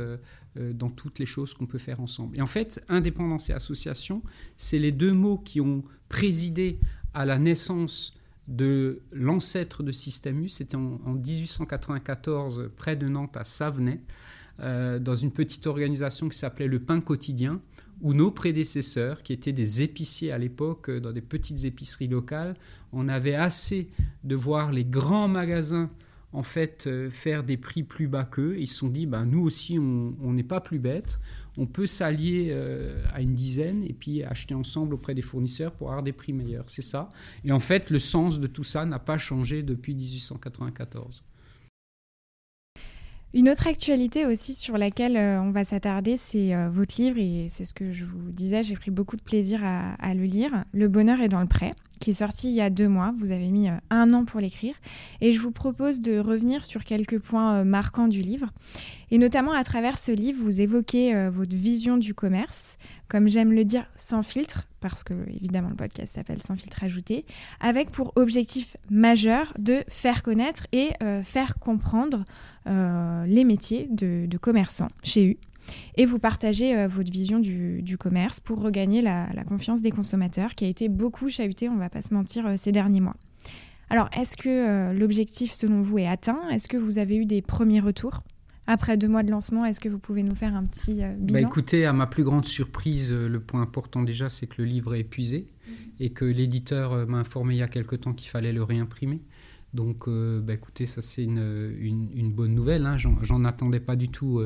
euh, 0.60 0.74
dans 0.74 0.90
toutes 0.90 1.20
les 1.20 1.26
choses 1.26 1.54
qu'on 1.54 1.66
peut 1.66 1.78
faire 1.78 2.00
ensemble. 2.00 2.38
Et 2.38 2.42
en 2.42 2.48
fait, 2.48 2.84
indépendance 2.90 3.50
et 3.50 3.54
association, 3.54 4.24
c'est 4.56 4.80
les 4.80 4.92
deux 4.92 5.14
mots 5.14 5.38
qui 5.38 5.62
ont 5.62 5.84
présidé 6.10 6.80
à 7.14 7.26
la 7.26 7.38
naissance 7.38 8.16
de 8.48 9.02
l'ancêtre 9.12 9.84
de 9.84 9.92
Système 9.92 10.40
U. 10.40 10.50
C'était 10.50 10.78
en, 10.78 11.00
1894, 11.06 12.72
près 12.76 12.96
de 12.96 13.08
Nantes, 13.08 13.36
à 13.38 13.44
Savenay, 13.44 14.00
euh, 14.60 15.00
dans 15.00 15.16
une 15.16 15.32
petite 15.32 15.68
organisation 15.68 16.30
qui 16.30 16.38
s'appelait 16.38 16.68
le 16.68 16.80
Pain 16.80 17.02
Quotidien, 17.02 17.62
où 18.02 18.14
nos 18.14 18.32
prédécesseurs, 18.32 19.22
qui 19.22 19.34
étaient 19.34 19.54
des 19.54 19.82
épiciers 19.84 20.32
à 20.32 20.38
l'époque, 20.38 20.90
euh, 20.90 21.00
dans 21.00 21.12
des 21.12 21.22
petites 21.22 21.66
épiceries 21.66 22.08
locales, 22.08 22.56
on 22.94 23.08
avait 23.10 23.36
assez 23.36 23.90
de 24.28 24.36
voir 24.36 24.72
les 24.72 24.86
grands 24.86 25.28
magasins 25.28 25.90
en 26.34 26.42
fait 26.42 26.86
euh, 26.88 27.10
faire 27.10 27.44
des 27.44 27.58
prix 27.58 27.84
plus 27.84 28.08
bas 28.08 28.26
qu'eux. 28.26 28.58
Ils 28.60 28.68
se 28.68 28.76
sont 28.76 28.90
dit, 28.90 29.06
ben, 29.06 29.26
nous 29.26 29.42
aussi, 29.42 29.80
on 29.80 30.34
n'est 30.34 30.44
pas 30.44 30.62
plus 30.62 30.80
bêtes. 30.80 31.20
On 31.58 31.66
peut 31.66 31.88
s'allier 31.88 32.50
euh, 32.52 32.90
à 33.14 33.22
une 33.22 33.34
dizaine 33.34 33.84
et 33.84 33.94
puis 33.94 34.24
acheter 34.24 34.54
ensemble 34.54 34.94
auprès 34.94 35.16
des 35.16 35.22
fournisseurs 35.22 35.72
pour 35.72 35.90
avoir 35.90 36.04
des 36.04 36.14
prix 36.14 36.34
meilleurs. 36.34 36.70
C'est 36.70 36.82
ça. 36.82 37.10
Et 37.44 37.52
en 37.52 37.60
fait, 37.60 37.90
le 37.90 38.00
sens 38.00 38.40
de 38.40 38.48
tout 38.48 38.64
ça 38.64 38.86
n'a 38.86 39.00
pas 39.00 39.18
changé 39.18 39.64
depuis 39.64 39.96
1894. 39.96 41.24
Une 43.34 43.50
autre 43.50 43.68
actualité 43.68 44.26
aussi 44.26 44.54
sur 44.54 44.78
laquelle 44.78 45.18
euh, 45.18 45.42
on 45.42 45.52
va 45.52 45.64
s'attarder, 45.64 46.18
c'est 46.18 46.54
votre 46.70 47.00
livre, 47.00 47.18
et 47.18 47.48
c'est 47.50 47.66
ce 47.66 47.74
que 47.74 47.92
je 47.92 48.06
vous 48.06 48.32
disais, 48.32 48.64
j'ai 48.64 48.76
pris 48.76 48.90
beaucoup 48.90 49.18
de 49.18 49.22
plaisir 49.22 49.64
à, 49.64 49.94
à, 49.96 50.14
le 50.14 50.24
lire. 50.24 50.64
Le 50.72 50.88
bonheur 50.88 51.20
est 51.20 51.30
dans 51.30 51.42
le 51.42 51.48
prêt 51.48 51.72
qui 52.00 52.12
est 52.12 52.14
sorti 52.14 52.50
il 52.50 52.56
y 52.56 52.62
a 52.62 52.70
deux 52.70 52.88
mois. 52.88 53.14
Vous 53.18 53.32
avez 53.32 53.50
mis 53.50 53.70
euh, 53.70 53.74
un 53.90 54.14
an 54.14 54.26
pour 54.26 54.40
l'écrire. 54.40 54.76
Et 55.22 55.32
je 55.32 55.40
vous 55.40 55.52
propose 55.52 56.02
de 56.02 56.20
revenir 56.20 56.66
sur 56.66 56.84
quelques 56.84 57.20
points 57.20 57.58
euh, 57.58 57.64
marquants 57.64 58.08
du 58.08 58.22
livre. 58.22 58.48
Et 59.12 59.18
notamment 59.18 59.54
à 59.54 59.64
travers 59.64 59.98
ce 59.98 60.12
livre, 60.12 60.44
vous 60.44 60.62
évoquez 60.62 61.16
euh, 61.16 61.30
votre 61.30 61.56
vision 61.56 61.98
du 61.98 62.14
commerce, 62.14 62.78
comme 63.08 63.28
j'aime 63.28 63.54
le 63.54 63.66
dire, 63.66 63.86
sans 63.96 64.24
filtre, 64.24 64.68
parce 64.80 65.04
que 65.04 65.14
évidemment 65.30 65.70
le 65.70 65.76
podcast 65.76 66.16
s'appelle 66.16 66.42
Sans 66.42 66.58
filtre 66.58 66.84
ajouté, 66.84 67.26
avec 67.60 67.92
pour 67.92 68.12
objectif 68.16 68.78
majeur 68.90 69.54
de 69.58 69.84
faire 69.88 70.24
connaître 70.24 70.68
et 70.72 70.90
faire 71.24 71.58
comprendre 71.60 72.26
les 72.66 73.44
métiers 73.46 73.88
de, 73.90 74.26
de 74.28 74.38
commerçants 74.38 74.90
chez 75.04 75.26
U 75.26 75.38
et 75.96 76.06
vous 76.06 76.20
partagez 76.20 76.76
euh, 76.76 76.88
votre 76.88 77.12
vision 77.12 77.40
du, 77.40 77.98
commerce 78.00 78.40
pour 78.40 78.62
regagner 78.62 79.02
la, 79.02 79.28
confiance 79.48 79.82
des 79.82 79.92
consommateurs 79.92 80.56
qui 80.56 80.66
a 80.66 80.68
été 80.68 80.90
beaucoup 80.90 81.30
chahutée, 81.30 81.70
on 81.70 81.76
ne 81.76 81.80
va 81.80 81.90
pas 81.90 82.02
se 82.02 82.14
mentir, 82.14 82.46
euh, 82.46 82.54
ces 82.58 82.72
derniers 82.72 83.02
mois. 83.02 83.16
Alors, 83.90 84.10
est-ce 84.18 84.36
que 84.36 84.50
euh, 84.50 84.94
l'objectif, 84.94 85.54
selon 85.54 85.82
vous, 85.82 85.98
est 86.00 86.08
atteint? 86.08 86.50
Est-ce 86.50 86.68
que 86.68 86.78
vous 86.78 87.00
avez 87.00 87.16
eu 87.16 87.26
des 87.26 87.42
premiers 87.42 87.80
retours? 87.80 88.22
Après 88.70 88.98
deux 88.98 89.08
mois 89.08 89.24
de 89.24 89.32
lancement, 89.32 89.64
est-ce 89.64 89.80
que 89.80 89.88
vous 89.88 89.98
pouvez 89.98 90.24
nous 90.24 90.36
faire 90.36 90.54
un 90.54 90.66
petit 90.66 90.96
bilan 90.96 91.18
bah 91.20 91.40
Écoutez, 91.40 91.86
à 91.86 91.94
ma 91.94 92.06
plus 92.06 92.26
grande 92.26 92.46
surprise, 92.46 93.14
le 93.14 93.40
point 93.40 93.62
important 93.62 94.04
déjà, 94.04 94.28
c'est 94.28 94.46
que 94.46 94.62
le 94.62 94.66
livre 94.66 94.94
est 94.94 95.00
épuisé 95.00 95.48
mhm. 95.66 95.74
et 96.02 96.10
que 96.10 96.26
l'éditeur 96.26 97.08
m'a 97.08 97.20
informé 97.20 97.56
il 97.56 97.60
y 97.60 97.64
a 97.64 97.70
quelque 97.70 97.96
temps 97.96 98.12
qu'il 98.12 98.30
fallait 98.30 98.52
le 98.52 98.62
réimprimer. 98.64 99.22
Donc, 99.74 100.10
bah, 100.10 100.54
écoutez, 100.54 100.86
ça 100.86 101.02
c'est 101.02 101.24
une, 101.24 102.34
bonne 102.36 102.54
nouvelle. 102.54 102.86
Hein. 102.86 102.98
J'en 102.98 103.46
attendais 103.46 103.80
pas 103.80 103.96
du 103.96 104.10
tout 104.10 104.42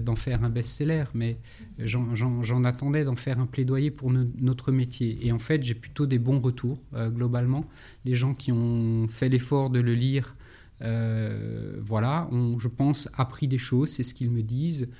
d'en 0.00 0.16
faire 0.16 0.42
un 0.44 0.50
best-seller, 0.50 1.04
mais 1.14 1.38
j'en 1.78 2.64
attendais 2.64 3.04
d'en 3.04 3.16
faire 3.16 3.38
un 3.38 3.46
plaidoyer 3.46 3.90
pour 3.90 4.10
notre 4.10 4.72
métier. 4.72 5.18
Et 5.26 5.32
en 5.32 5.38
fait, 5.38 5.62
j'ai 5.62 5.74
plutôt 5.74 6.06
des 6.06 6.18
bons 6.18 6.40
retours, 6.40 6.78
euh, 6.94 7.10
globalement. 7.10 7.64
Les 8.04 8.14
gens 8.14 8.34
qui 8.34 8.52
ont 8.52 9.06
fait 9.08 9.28
l'effort 9.28 9.70
de 9.70 9.80
le 9.80 9.94
lire, 9.94 10.36
euh, 10.82 11.76
voilà, 11.84 12.28
ont, 12.32 12.58
je 12.58 12.68
pense, 12.68 13.08
appris 13.14 13.48
des 13.48 13.58
choses, 13.58 13.90
c'est 13.90 14.02
ce 14.02 14.14
qu'ils 14.14 14.30
me 14.30 14.42
disent. 14.42 14.90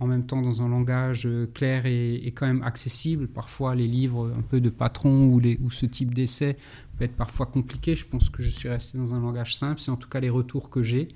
en 0.00 0.06
même 0.06 0.26
temps, 0.26 0.42
dans 0.42 0.62
un 0.62 0.68
langage 0.68 1.28
clair 1.54 1.86
et, 1.86 2.32
quand 2.34 2.46
même 2.46 2.62
accessible. 2.64 3.28
Parfois, 3.28 3.76
les 3.76 3.86
livres 3.86 4.32
un 4.36 4.42
peu 4.42 4.60
de 4.60 4.68
patron 4.68 5.26
ou 5.32 5.70
ce 5.70 5.86
type 5.86 6.12
d'essai 6.12 6.56
peut 6.98 7.04
être 7.04 7.16
parfois 7.16 7.46
compliqué. 7.46 7.94
Je 7.94 8.04
pense 8.04 8.30
que 8.30 8.42
je 8.42 8.50
suis 8.50 8.68
resté 8.68 8.98
dans 8.98 9.14
un 9.14 9.20
langage 9.20 9.54
simple. 9.54 9.80
C'est 9.80 9.92
en 9.92 9.96
tout 9.96 10.08
cas 10.08 10.18
les 10.18 10.30
retours 10.30 10.70
que 10.70 10.82
j'ai. 10.82 11.06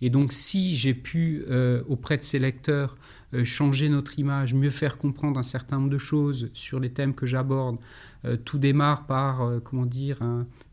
Et 0.00 0.10
donc 0.10 0.32
si 0.32 0.76
j'ai 0.76 0.94
pu, 0.94 1.44
euh, 1.48 1.82
auprès 1.88 2.16
de 2.16 2.22
ces 2.22 2.38
lecteurs, 2.38 2.96
euh, 3.34 3.44
changer 3.44 3.88
notre 3.88 4.18
image, 4.18 4.54
mieux 4.54 4.70
faire 4.70 4.96
comprendre 4.96 5.38
un 5.38 5.44
certain 5.44 5.76
nombre 5.76 5.90
de 5.90 5.98
choses 5.98 6.50
sur 6.54 6.80
les 6.80 6.90
thèmes 6.90 7.14
que 7.14 7.26
j'aborde, 7.26 7.78
euh, 8.24 8.36
tout 8.36 8.58
démarre 8.58 9.06
par, 9.06 9.60
comment 9.64 9.86
dire, 9.86 10.20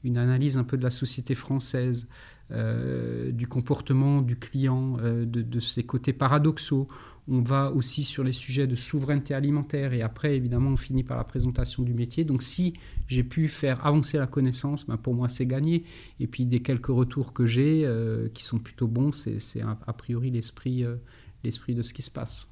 une 0.03 0.17
analyse 0.17 0.57
un 0.57 0.63
peu 0.63 0.77
de 0.77 0.83
la 0.83 0.89
société 0.89 1.35
française, 1.35 2.07
du 2.51 3.47
comportement 3.47 4.21
du 4.21 4.37
client, 4.37 4.97
de, 4.97 5.25
de, 5.25 5.59
ses 5.59 5.83
côtés 5.83 6.13
paradoxaux. 6.13 6.87
On 7.27 7.41
va 7.41 7.71
aussi 7.71 8.03
sur 8.03 8.23
les 8.23 8.31
sujets 8.31 8.67
de 8.67 8.75
souveraineté 8.75 9.33
alimentaire 9.33 9.93
et 9.93 10.03
après, 10.03 10.35
évidemment, 10.35 10.69
on 10.71 10.75
finit 10.75 11.03
par 11.03 11.17
la 11.17 11.23
présentation 11.23 11.81
du 11.81 11.93
métier. 11.93 12.23
Donc, 12.23 12.43
si 12.43 12.73
j'ai 13.07 13.23
pu 13.23 13.47
faire 13.47 13.83
avancer 13.85 14.19
la 14.19 14.27
connaissance, 14.27 14.85
ben, 14.85 14.97
pour 14.97 15.15
moi, 15.15 15.27
c'est 15.27 15.47
gagné. 15.47 15.83
Et 16.19 16.27
puis, 16.27 16.45
des 16.45 16.59
quelques 16.59 16.85
retours 16.87 17.33
que 17.33 17.47
j'ai, 17.47 17.81
euh, 17.83 18.29
qui 18.29 18.43
sont 18.43 18.59
plutôt 18.59 18.87
bons, 18.87 19.11
c'est 19.11 19.61
a, 19.61 19.93
priori 19.93 20.29
l'esprit 20.29 20.83
euh, 20.83 20.97
de 21.43 21.81
ce 21.81 21.93
qui 21.93 22.01
se 22.03 22.11
passe. 22.11 22.47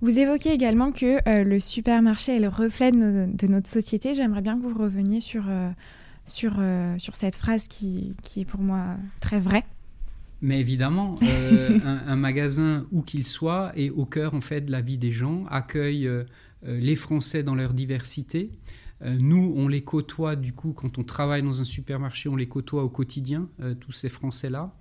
Vous 0.00 0.18
évoquez 0.18 0.52
également 0.52 0.92
que 0.92 1.18
euh, 1.28 1.44
le 1.44 1.60
supermarché 1.60 2.36
est 2.36 2.40
le 2.40 2.48
reflet 2.48 2.90
de, 2.90 3.48
notre 3.48 3.68
société. 3.68 4.14
J'aimerais 4.14 4.40
bien 4.40 4.56
que 4.56 4.62
vous 4.62 4.78
reveniez 4.78 5.20
sur, 5.20 5.44
sur, 6.24 6.54
sur 6.98 7.14
cette 7.14 7.36
phrase 7.36 7.68
qui, 7.68 8.14
qui 8.22 8.40
est 8.40 8.44
pour 8.44 8.60
moi 8.60 8.96
très 9.20 9.40
vraie. 9.40 9.64
Mais 10.44 10.60
évidemment, 10.60 11.14
euh, 11.22 11.78
un, 12.06 12.16
magasin, 12.16 12.86
où 12.92 13.00
qu'il 13.00 13.26
soit, 13.26 13.72
est 13.76 13.88
au 13.88 14.04
cœur 14.04 14.34
en 14.34 14.42
fait 14.42 14.60
de 14.60 14.72
la 14.72 14.82
vie 14.82 14.98
des 14.98 15.10
gens, 15.10 15.40
accueille 15.48 16.06
euh, 16.06 16.24
euh, 16.66 16.78
les 16.78 16.96
Français 16.96 17.42
dans 17.42 17.54
leur 17.54 17.72
diversité. 17.72 18.50
nous, 19.02 19.54
on 19.56 19.68
les 19.68 19.82
côtoie 19.82 20.36
du 20.36 20.52
coup 20.52 20.72
quand 20.72 20.98
on 20.98 21.02
travaille 21.02 21.42
dans 21.42 21.62
un 21.62 21.64
supermarché, 21.64 22.28
on 22.28 22.36
les 22.36 22.46
côtoie 22.46 22.84
au 22.84 22.90
quotidien, 22.90 23.48
tous 23.80 23.92
ces 23.92 24.08
Français-là. 24.08 24.72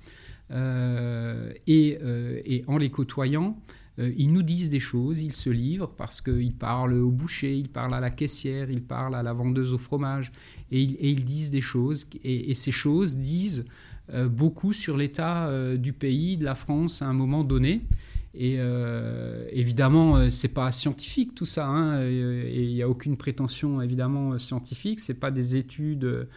Et, 1.68 1.98
et, 2.46 2.64
en 2.68 2.78
les 2.78 2.90
côtoyant, 2.90 3.58
ils 4.00 4.32
nous 4.32 4.42
disent 4.42 4.70
des 4.70 4.80
choses, 4.80 5.22
ils 5.22 5.34
se 5.34 5.52
livrent 5.52 5.94
parce 5.96 6.20
qu'ils 6.20 6.56
parlent 6.56 6.94
au 6.94 7.12
boucher, 7.12 7.56
ils 7.56 7.70
parlent 7.70 7.94
à 7.94 8.00
la 8.00 8.10
caissière, 8.10 8.72
ils 8.72 8.82
parlent 8.82 9.16
à 9.16 9.22
la 9.22 9.34
vendeuse 9.34 9.74
au 9.74 9.78
fromage, 9.78 10.32
et, 10.72 10.82
ils 10.82 11.26
disent 11.26 11.52
des 11.52 11.62
choses. 11.62 12.08
Et, 12.24 12.50
et 12.50 12.56
ces 12.56 12.72
choses 12.72 13.18
disent 13.18 13.66
euh, 14.12 14.28
beaucoup 14.28 14.74
sur 14.74 14.98
l'état 14.98 15.48
euh, 15.48 15.78
du 15.78 15.94
pays, 15.94 16.36
de 16.36 16.44
la 16.44 16.56
France 16.56 17.02
à 17.02 17.08
un 17.08 17.14
moment 17.14 17.44
donné. 17.44 17.86
Et 18.36 18.56
euh, 18.58 19.48
évidemment, 19.52 20.30
c'est 20.30 20.54
pas 20.54 20.72
scientifique 20.72 21.36
tout 21.36 21.46
ça, 21.46 21.68
hein, 21.68 22.02
et 22.02 22.64
il 22.64 22.74
n'y 22.74 22.82
a 22.82 22.90
aucune 22.90 23.16
prétention 23.16 23.80
évidemment 23.80 24.38
scientifique. 24.40 25.00
C'est 25.00 25.20
pas 25.20 25.30
des 25.30 25.56
études 25.56 26.28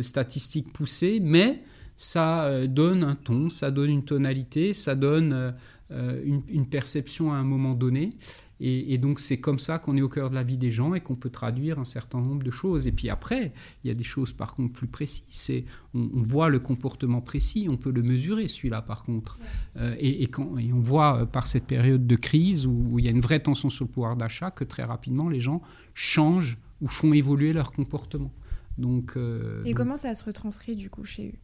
statistiques 0.00 0.72
poussées, 0.72 1.20
mais 1.22 1.62
ça 1.96 2.66
donne 2.66 3.04
un 3.04 3.14
ton, 3.14 3.48
ça 3.48 3.70
donne 3.70 3.90
une 3.90 4.04
tonalité, 4.04 4.72
ça 4.72 4.94
donne 4.94 5.54
une, 5.90 6.42
une, 6.48 6.66
perception 6.66 7.32
à 7.32 7.36
un 7.36 7.44
moment 7.44 7.74
donné. 7.74 8.16
Et, 8.60 8.98
donc 8.98 9.18
c'est 9.18 9.38
comme 9.38 9.58
ça 9.58 9.78
qu'on 9.78 9.96
est 9.96 10.00
au 10.00 10.08
cœur 10.08 10.30
de 10.30 10.34
la 10.34 10.44
vie 10.44 10.56
des 10.56 10.70
gens 10.70 10.94
et 10.94 11.00
qu'on 11.00 11.16
peut 11.16 11.28
traduire 11.28 11.78
un 11.78 11.84
certain 11.84 12.20
nombre 12.20 12.42
de 12.44 12.50
choses. 12.50 12.86
Et 12.86 12.92
puis 12.92 13.10
après, 13.10 13.52
il 13.82 13.88
y 13.88 13.90
a 13.90 13.94
des 13.94 14.04
choses 14.04 14.32
par 14.32 14.54
contre 14.54 14.72
plus 14.72 14.86
précises. 14.86 15.64
On, 15.92 16.08
on, 16.14 16.22
voit 16.22 16.48
le 16.48 16.60
comportement 16.60 17.20
précis, 17.20 17.66
on 17.68 17.76
peut 17.76 17.90
le 17.90 18.02
mesurer 18.02 18.46
celui-là 18.46 18.80
par 18.80 19.02
contre. 19.02 19.38
Euh, 19.76 19.94
et, 19.98 20.28
quand, 20.28 20.56
et, 20.56 20.72
on 20.72 20.80
voit 20.80 21.22
euh, 21.22 21.26
par 21.26 21.46
cette 21.46 21.66
période 21.66 22.06
de 22.06 22.16
crise 22.16 22.66
où, 22.66 22.98
il 22.98 23.04
y 23.04 23.08
a 23.08 23.10
une 23.10 23.20
vraie 23.20 23.40
tension 23.40 23.70
sur 23.70 23.84
le 23.84 23.90
pouvoir 23.90 24.16
d'achat 24.16 24.50
que 24.50 24.64
très 24.64 24.84
rapidement 24.84 25.28
les 25.28 25.40
gens 25.40 25.60
changent 25.92 26.58
ou 26.80 26.86
font 26.86 27.12
évoluer 27.12 27.52
leur 27.52 27.72
comportement. 27.72 28.32
Donc, 28.78 29.14
euh, 29.16 29.60
et 29.64 29.74
comment 29.74 29.96
ça 29.96 30.14
se 30.14 30.24
retranscrit 30.24 30.76
du 30.76 30.90
coup 30.90 31.04
chez 31.04 31.28
eux? 31.28 31.38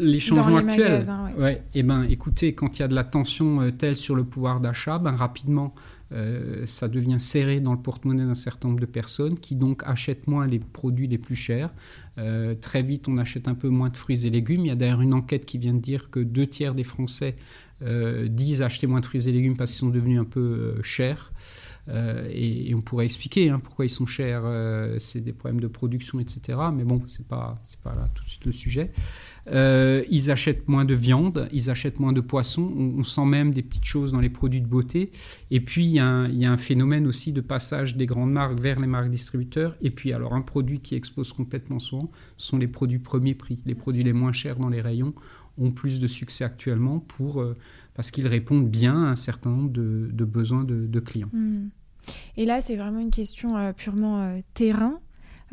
Les 0.00 0.20
changements 0.20 0.56
actuels. 0.56 1.04
ouais. 1.38 1.62
Eh 1.74 1.82
ben, 1.82 2.04
écoutez, 2.04 2.54
quand 2.54 2.78
il 2.78 2.82
y 2.82 2.84
a 2.84 2.88
de 2.88 2.94
la 2.94 3.04
tension 3.04 3.60
euh, 3.60 3.70
telle 3.70 3.96
sur 3.96 4.14
le 4.14 4.24
pouvoir 4.24 4.60
d'achat, 4.60 4.98
ben, 4.98 5.14
rapidement, 5.14 5.74
euh, 6.12 6.64
ça 6.66 6.88
devient 6.88 7.20
serré 7.20 7.60
dans 7.60 7.72
le 7.72 7.78
porte-monnaie 7.78 8.24
d'un 8.24 8.34
certain 8.34 8.68
nombre 8.68 8.80
de 8.80 8.86
personnes 8.86 9.38
qui 9.38 9.54
donc 9.54 9.82
achètent 9.84 10.26
moins 10.26 10.46
les 10.46 10.58
produits 10.58 11.06
les 11.06 11.18
plus 11.18 11.36
chers. 11.36 11.70
Euh, 12.18 12.54
très 12.54 12.82
vite, 12.82 13.08
on 13.08 13.18
achète 13.18 13.46
un 13.46 13.54
peu 13.54 13.68
moins 13.68 13.90
de 13.90 13.96
fruits 13.96 14.26
et 14.26 14.30
légumes. 14.30 14.64
Il 14.64 14.68
y 14.68 14.72
a 14.72 14.76
d'ailleurs 14.76 15.02
une 15.02 15.14
enquête 15.14 15.46
qui 15.46 15.58
vient 15.58 15.74
de 15.74 15.80
dire 15.80 16.10
que 16.10 16.20
deux 16.20 16.46
tiers 16.46 16.74
des 16.74 16.84
Français 16.84 17.36
disent 18.26 18.60
acheter 18.60 18.86
moins 18.86 19.00
de 19.00 19.06
fruits 19.06 19.26
et 19.26 19.32
légumes 19.32 19.56
parce 19.56 19.70
qu'ils 19.70 19.78
sont 19.78 19.88
devenus 19.88 20.20
un 20.20 20.24
peu 20.24 20.74
chers. 20.82 21.32
Et, 22.30 22.74
on 22.74 22.82
pourrait 22.82 23.06
expliquer 23.06 23.48
hein, 23.48 23.58
pourquoi 23.58 23.86
ils 23.86 23.90
sont 23.90 24.04
chers. 24.04 24.42
c'est 24.98 25.22
des 25.22 25.32
problèmes 25.32 25.62
de 25.62 25.66
production, 25.66 26.20
etc. 26.20 26.58
Mais 26.74 26.84
bon, 26.84 27.00
c'est 27.06 27.26
pas 27.26 27.58
pas 27.82 27.94
là 27.94 28.06
tout 28.14 28.22
de 28.22 28.28
suite 28.28 28.44
le 28.44 28.52
sujet. 28.52 28.90
Euh, 29.50 30.04
ils 30.10 30.30
achètent 30.30 30.68
moins 30.68 30.84
de 30.84 30.94
viande, 30.94 31.48
ils 31.52 31.70
achètent 31.70 31.98
moins 31.98 32.12
de 32.12 32.20
poissons. 32.20 32.72
On, 32.96 33.02
sent 33.02 33.24
même 33.24 33.52
des 33.52 33.62
petites 33.62 33.84
choses 33.84 34.12
dans 34.12 34.20
les 34.20 34.30
produits 34.30 34.60
de 34.60 34.66
beauté. 34.66 35.10
Et 35.50 35.60
puis, 35.60 35.84
il 35.84 35.92
y, 35.92 35.98
a 35.98 36.06
un, 36.06 36.56
phénomène 36.56 37.06
aussi 37.06 37.32
de 37.32 37.40
passage 37.40 37.96
des 37.96 38.06
grandes 38.06 38.32
marques 38.32 38.60
vers 38.60 38.78
les 38.78 38.86
marques 38.86 39.10
distributeurs. 39.10 39.76
Et 39.80 39.90
puis, 39.90 40.12
alors, 40.12 40.34
un 40.34 40.42
produit 40.42 40.80
qui 40.80 40.94
explose 40.94 41.32
complètement 41.32 41.78
souvent 41.78 42.10
sont 42.36 42.58
les 42.58 42.68
produits 42.68 42.98
premier 42.98 43.34
prix. 43.34 43.62
Les 43.66 43.74
produits 43.74 44.04
les 44.04 44.12
moins 44.12 44.32
chers 44.32 44.56
dans 44.56 44.68
les 44.68 44.80
rayons 44.80 45.14
ont 45.58 45.70
plus 45.70 45.98
de 45.98 46.06
succès 46.06 46.44
actuellement 46.44 47.00
pour, 47.00 47.40
euh, 47.40 47.56
parce 47.94 48.10
qu'ils 48.10 48.28
répondent 48.28 48.68
bien 48.68 49.04
à 49.04 49.08
un 49.08 49.16
certain 49.16 49.50
nombre 49.50 49.70
de, 49.70 50.24
besoins 50.24 50.64
de, 50.64 51.00
clients. 51.00 51.30
Hmm. 51.32 51.68
Et 52.36 52.44
là, 52.44 52.60
c'est 52.60 52.76
vraiment 52.76 53.00
une 53.00 53.10
question 53.10 53.56
euh, 53.56 53.72
purement 53.72 54.38
terrain. 54.54 55.00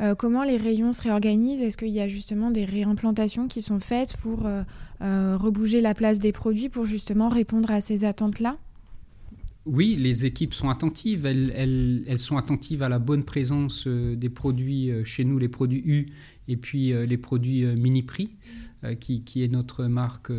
Euh, 0.00 0.14
comment 0.14 0.44
les 0.44 0.56
rayons 0.56 0.92
se 0.92 1.02
réorganisent? 1.02 1.62
Est-ce 1.62 1.76
qu'il 1.76 1.88
y 1.88 2.00
a 2.00 2.08
justement 2.08 2.50
des 2.50 2.64
réimplantations 2.64 3.48
qui 3.48 3.62
sont 3.62 3.80
faites 3.80 4.16
pour 4.18 4.46
euh, 4.46 4.62
euh, 5.02 5.36
rebouger 5.36 5.80
la 5.80 5.94
place 5.94 6.20
des 6.20 6.32
produits 6.32 6.68
pour 6.68 6.84
justement 6.84 7.28
répondre 7.28 7.70
à 7.70 7.80
ces 7.80 8.04
attentes-là? 8.04 8.56
Oui, 9.66 9.96
les 9.98 10.24
équipes 10.24 10.54
sont 10.54 10.70
attentives. 10.70 11.26
Elles, 11.26 12.18
sont 12.18 12.38
attentives 12.38 12.82
à 12.82 12.88
la 12.88 12.98
bonne 12.98 13.24
présence 13.24 13.86
des 13.86 14.30
produits 14.30 14.90
chez 15.04 15.24
nous, 15.24 15.36
les 15.36 15.48
produits 15.48 15.82
U 15.84 16.06
et 16.46 16.56
puis 16.56 16.94
les 17.06 17.18
produits 17.18 17.66
mini 17.76 18.02
prix, 18.02 18.30
qui, 18.98 19.42
est 19.42 19.52
notre 19.52 19.84
marque 19.84 20.32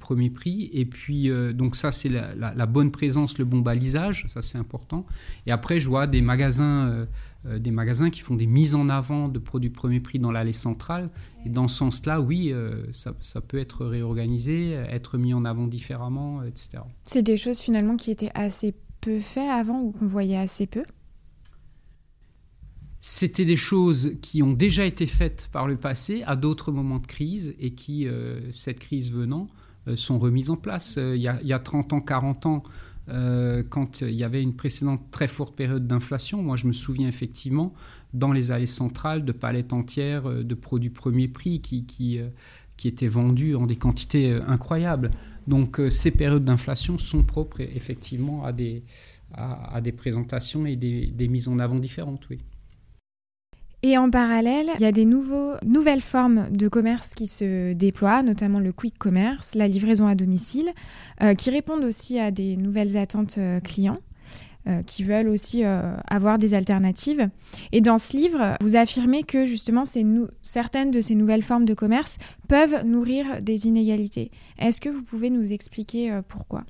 premier 0.00 0.28
prix. 0.28 0.68
Et 0.74 0.84
puis, 0.84 1.30
donc 1.54 1.76
ça, 1.76 1.92
c'est 1.92 2.10
la, 2.10 2.34
la, 2.34 2.66
bonne 2.66 2.90
présence, 2.90 3.38
le 3.38 3.46
bon 3.46 3.60
balisage, 3.60 4.26
ça 4.28 4.42
c'est 4.42 4.58
important. 4.58 5.06
Et 5.46 5.50
après, 5.50 5.78
je 5.78 5.88
vois 5.88 6.06
des 6.06 6.20
magasins 6.20 7.06
euh, 7.46 7.58
des 7.58 7.70
magasins 7.70 8.10
qui 8.10 8.20
font 8.20 8.36
des 8.36 8.46
mises 8.46 8.74
en 8.74 8.88
avant 8.88 9.28
de 9.28 9.38
produits 9.38 9.70
premier 9.70 10.00
prix 10.00 10.18
dans 10.18 10.32
l'allée 10.32 10.52
centrale. 10.52 11.10
Et 11.44 11.50
dans 11.50 11.68
ce 11.68 11.76
sens-là, 11.76 12.20
oui, 12.20 12.52
euh, 12.52 12.86
ça, 12.90 13.12
ça, 13.20 13.40
peut 13.40 13.58
être 13.58 13.84
réorganisé, 13.84 14.72
être 14.72 15.18
mis 15.18 15.34
en 15.34 15.44
avant 15.44 15.66
différemment, 15.66 16.42
etc. 16.42 16.82
C'est 17.04 17.22
des 17.22 17.36
choses 17.36 17.60
finalement 17.60 17.96
qui 17.96 18.10
étaient 18.10 18.30
assez 18.34 18.74
peu 19.00 19.18
faites 19.18 19.50
avant 19.50 19.80
ou 19.82 19.92
qu'on 19.92 20.06
voyait 20.06 20.38
assez 20.38 20.66
peu? 20.66 20.84
C'était 22.98 23.44
des 23.44 23.56
choses 23.56 24.16
qui 24.22 24.42
ont 24.42 24.54
déjà 24.54 24.86
été 24.86 25.04
faites 25.04 25.50
par 25.52 25.68
le 25.68 25.76
passé 25.76 26.22
à 26.26 26.36
d'autres 26.36 26.72
moments 26.72 26.98
de 26.98 27.06
crise 27.06 27.54
et 27.58 27.72
qui, 27.72 28.08
euh, 28.08 28.40
cette 28.50 28.80
crise 28.80 29.12
venant, 29.12 29.46
sont 29.96 30.18
remises 30.18 30.48
en 30.48 30.56
place. 30.56 30.96
il, 30.96 31.20
y 31.20 31.28
a, 31.28 31.38
il, 31.42 31.46
y 31.46 31.52
a, 31.52 31.58
30 31.58 31.92
ans, 31.92 32.00
40 32.00 32.46
ans, 32.46 32.62
euh, 33.08 33.62
quand 33.68 34.00
il 34.00 34.14
y 34.14 34.24
avait 34.24 34.42
une 34.42 34.54
précédente 34.54 35.10
très 35.10 35.28
forte 35.28 35.54
période 35.54 35.86
d'inflation. 35.86 36.42
Moi, 36.42 36.56
je 36.56 36.66
me 36.66 36.72
souviens 36.72 37.08
effectivement, 37.08 37.72
dans 38.14 38.32
les 38.32 38.50
allées 38.50 38.66
centrales, 38.66 39.24
de 39.24 39.32
palettes 39.32 39.72
entières 39.72 40.28
euh, 40.28 40.42
de 40.42 40.54
produits 40.54 40.90
premier 40.90 41.28
prix 41.28 41.60
qui, 41.60 41.84
qui, 41.84 42.18
euh, 42.18 42.28
étaient 42.84 43.08
vendus 43.08 43.54
en 43.54 43.66
des 43.66 43.76
quantités 43.76 44.34
incroyables. 44.46 45.10
Donc, 45.46 45.80
ces 45.88 46.10
périodes 46.10 46.44
d'inflation 46.44 46.98
sont 46.98 47.22
propres 47.22 47.62
effectivement 47.62 48.44
à 48.44 48.52
des, 48.52 48.82
à, 49.32 49.80
des 49.80 49.92
présentations 49.92 50.66
et 50.66 50.76
des, 50.76 51.06
des 51.06 51.28
mises 51.28 51.48
en 51.48 51.58
avant 51.60 51.76
différentes, 51.76 52.28
oui. 52.28 52.40
Et 53.86 53.98
en 53.98 54.08
parallèle, 54.08 54.70
il 54.78 54.80
y 54.80 54.86
a 54.86 54.92
des 54.92 55.04
nouvelles 55.04 56.00
formes 56.00 56.48
de 56.50 56.68
commerce 56.68 57.14
qui 57.14 57.26
se 57.26 57.74
déploient, 57.74 58.22
notamment 58.22 58.58
le 58.58 58.72
quick 58.72 58.96
commerce, 58.96 59.54
la 59.54 59.68
livraison 59.68 60.06
à 60.06 60.14
domicile, 60.14 60.70
euh, 61.22 61.34
qui 61.34 61.50
répondent 61.50 61.84
aussi 61.84 62.18
à 62.18 62.30
des 62.30 62.56
nouvelles 62.56 62.96
attentes 62.96 63.36
euh, 63.36 63.60
clients. 63.60 63.98
Euh, 64.66 64.80
qui 64.80 65.04
veulent 65.04 65.28
aussi 65.28 65.62
avoir 66.08 66.38
des 66.38 66.54
alternatives. 66.54 67.28
Et 67.72 67.82
dans 67.82 67.98
ce 67.98 68.16
livre, 68.16 68.56
vous 68.62 68.76
affirmez 68.76 69.22
que 69.22 69.44
justement 69.44 69.82
certaines 70.40 70.90
de 70.90 71.02
ces 71.02 71.14
nouvelles 71.14 71.42
formes 71.42 71.66
de 71.66 71.74
commerce 71.74 72.16
peuvent 72.48 72.82
nourrir 72.86 73.26
des 73.42 73.66
inégalités. 73.66 74.30
Est-ce 74.58 74.80
que 74.80 74.88
vous 74.88 75.02
pouvez 75.02 75.28
nous 75.28 75.52
expliquer 75.52 76.18
pourquoi? 76.28 76.64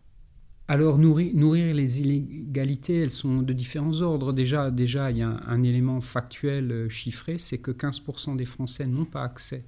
Alors 0.67 0.99
nourrir, 0.99 1.75
les 1.75 2.01
inégalités, 2.01 3.03
elles 3.03 3.11
sont 3.11 3.43
de 3.43 3.53
différents 3.53 4.01
ordres. 4.01 4.33
Déjà, 4.33 4.71
déjà 4.71 5.11
il 5.11 5.19
y 5.19 5.23
a 5.23 5.41
un, 5.47 5.63
élément 5.63 6.01
factuel 6.01 6.73
euh, 6.73 6.89
chiffré, 6.89 7.37
c'est 7.37 7.59
que 7.59 7.71
15% 7.71 8.37
des 8.37 8.47
Français 8.47 8.87
n'ont 8.87 9.05
pas 9.05 9.25
accès 9.25 9.63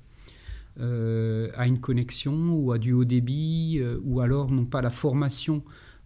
euh, 0.81 1.51
à 1.55 1.67
une 1.67 1.81
connexion 1.81 2.49
ou 2.51 2.73
à 2.73 2.79
du 2.79 2.93
haut 2.93 3.05
débit, 3.05 3.79
euh, 3.79 4.01
ou 4.05 4.21
alors 4.23 4.51
n'ont 4.51 4.65
pas 4.65 4.81
la 4.81 4.89
formation 4.89 5.63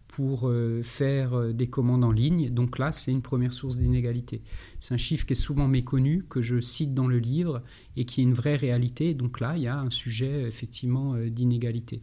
pour 0.08 0.50
faire 0.82 1.54
des 1.54 1.68
commandes 1.68 2.02
en 2.02 2.10
ligne. 2.10 2.50
Donc 2.50 2.80
là, 2.80 2.90
c'est 2.90 3.12
une 3.12 3.22
première 3.22 3.52
source 3.52 3.76
d'inégalité. 3.76 4.42
C'est 4.80 4.92
un 4.92 4.96
chiffre 4.96 5.24
qui 5.24 5.34
est 5.34 5.36
souvent 5.36 5.68
méconnu, 5.68 6.24
que 6.28 6.42
je 6.42 6.60
cite 6.60 6.94
dans 6.94 7.06
le 7.06 7.20
livre, 7.20 7.62
et 7.96 8.04
qui 8.04 8.20
est 8.20 8.24
une 8.24 8.34
vraie 8.34 8.56
réalité. 8.56 9.14
Donc 9.14 9.38
là, 9.38 9.56
il 9.56 9.62
y 9.62 9.68
a 9.68 9.78
un 9.78 9.90
sujet 9.90 10.48
effectivement 10.48 11.14
d'inégalité. 11.16 12.02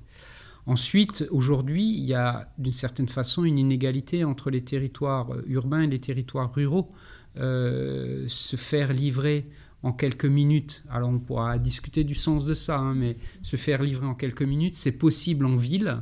Ensuite, 0.68 1.26
aujourd'hui, 1.32 1.94
il 1.94 2.04
y 2.04 2.14
a 2.14 2.46
d'une 2.58 2.74
certaine 2.74 3.08
façon 3.08 3.46
une 3.46 3.58
inégalité 3.58 4.26
entre 4.26 4.50
les 4.50 4.62
territoires 4.62 5.34
euh, 5.34 5.42
urbains 5.48 5.84
et 5.84 5.88
les 5.88 6.00
territoires 6.00 6.54
ruraux. 6.54 6.92
Euh, 7.38 8.26
se 8.28 8.58
faire 8.58 8.92
livrer 8.92 9.48
en 9.82 9.94
quelques 9.94 10.26
minutes, 10.26 10.84
alors 10.90 11.10
on 11.10 11.20
pourra 11.20 11.58
discuter 11.58 12.04
du 12.04 12.16
sens 12.16 12.46
de 12.46 12.54
ça, 12.54 12.80
hein, 12.80 12.96
mais 12.96 13.16
se 13.44 13.56
faire 13.56 13.82
livrer 13.82 14.08
en 14.08 14.16
quelques 14.16 14.42
minutes, 14.42 14.76
c'est 14.76 14.98
possible 14.98 15.46
en 15.46 15.56
ville. 15.56 15.98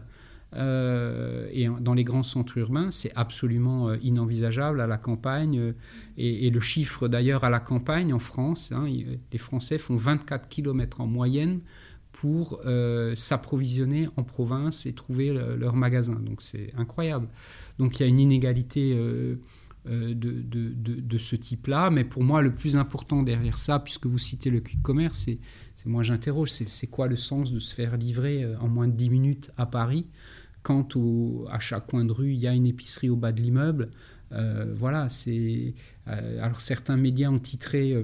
Euh, 0.56 1.48
et 1.52 1.68
dans 1.82 1.94
les 1.94 2.06
grands 2.06 2.24
centres 2.24 2.58
urbains, 2.58 2.90
c'est 2.90 3.12
absolument 3.16 3.94
inenvisageable 3.96 4.80
à 4.80 4.88
la 4.88 4.98
campagne. 4.98 5.74
et, 6.18 6.50
le 6.50 6.60
chiffre 6.62 7.10
d'ailleurs 7.10 7.44
à 7.44 7.50
la 7.50 7.60
campagne 7.60 8.14
en 8.14 8.20
France, 8.20 8.72
hein, 8.72 8.88
les 8.88 9.38
Français 9.38 9.78
font 9.78 9.98
24 9.98 10.48
km 10.48 11.02
en 11.02 11.08
moyenne 11.08 11.60
pour 12.16 12.62
euh, 12.66 13.14
s'approvisionner 13.18 14.08
en 14.16 14.24
province 14.24 14.86
et 14.86 14.94
trouver 14.94 15.34
leur 15.34 15.76
magasin. 15.76 16.16
Donc 16.16 16.42
c'est 16.42 16.72
incroyable. 16.78 17.28
Donc 17.78 18.00
il 18.00 18.04
y 18.04 18.06
a 18.06 18.08
une 18.08 18.22
inégalité 18.22 18.94
euh, 18.96 19.36
de, 19.86 20.14
de, 20.14 20.72
de, 20.74 21.18
ce 21.18 21.36
type-là. 21.36 21.90
Mais 21.90 22.06
pour 22.06 22.24
moi, 22.24 22.42
le 22.42 22.54
plus 22.54 22.78
important 22.78 23.22
derrière 23.22 23.58
ça, 23.58 23.80
puisque 23.80 24.06
vous 24.06 24.18
citez 24.18 24.50
le 24.50 24.62
quick 24.62 24.82
commerce, 24.82 25.26
c'est, 25.26 25.40
moi 25.88 26.04
j'interroge, 26.04 26.52
c'est, 26.52 26.88
quoi 26.88 27.10
le 27.10 27.18
sens 27.18 27.52
de 27.52 27.60
se 27.60 27.74
faire 27.74 27.98
livrer 27.98 28.46
en 28.62 28.70
moins 28.70 28.88
de 28.88 28.94
10 28.94 29.10
minutes 29.10 29.52
à 29.58 29.66
Paris 29.66 30.08
quand 30.64 30.98
à 31.52 31.60
chaque 31.60 31.86
coin 31.86 32.06
de 32.06 32.14
rue, 32.14 32.32
il 32.32 32.40
y 32.40 32.48
a 32.48 32.54
une 32.54 32.66
épicerie 32.66 33.10
au 33.10 33.18
bas 33.18 33.34
de 33.34 33.42
l'immeuble? 33.42 33.90
Voilà, 34.74 35.10
c'est... 35.10 35.74
alors 36.42 36.60
certains 36.60 36.98
médias 36.98 37.30
ont 37.30 37.40
titré 37.40 38.04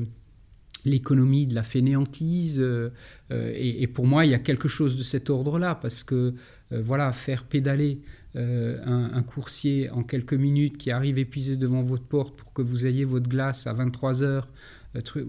l'économie 0.86 1.46
de 1.46 1.56
la 1.56 1.64
fainéantise. 1.64 2.60
Euh, 2.60 2.90
euh, 3.32 3.54
et, 3.56 3.88
pour 3.88 4.08
moi, 4.08 4.26
il 4.26 4.32
y 4.32 4.34
a 4.34 4.40
quelque 4.40 4.68
chose 4.68 4.98
de 4.98 5.04
cet 5.04 5.30
ordre-là, 5.30 5.76
parce 5.76 6.04
que 6.04 6.34
euh, 6.72 6.82
voilà, 6.82 7.12
faire 7.12 7.44
pédaler 7.44 8.02
un, 8.34 9.22
coursier 9.24 9.90
en 9.90 10.04
quelques 10.04 10.34
minutes 10.34 10.78
qui 10.78 10.90
arrive 10.90 11.20
épuisé 11.20 11.58
devant 11.58 11.82
votre 11.82 12.06
porte 12.06 12.38
pour 12.38 12.54
que 12.54 12.62
vous 12.62 12.86
ayez 12.86 13.04
votre 13.04 13.28
glace 13.28 13.68
à 13.68 13.74
23 13.74 14.24
heures, 14.24 14.48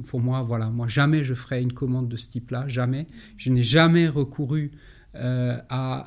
pour 0.07 0.21
moi, 0.21 0.41
voilà, 0.41 0.71
moi 0.71 0.87
jamais 0.87 1.25
je 1.25 1.35
ferai 1.35 1.62
une 1.62 1.73
commande 1.73 2.09
de 2.09 2.15
ce 2.15 2.29
type-là, 2.29 2.69
jamais. 2.69 3.09
Je 3.37 3.51
n'ai 3.51 3.62
jamais 3.62 4.07
recouru 4.07 4.71
à 5.15 6.07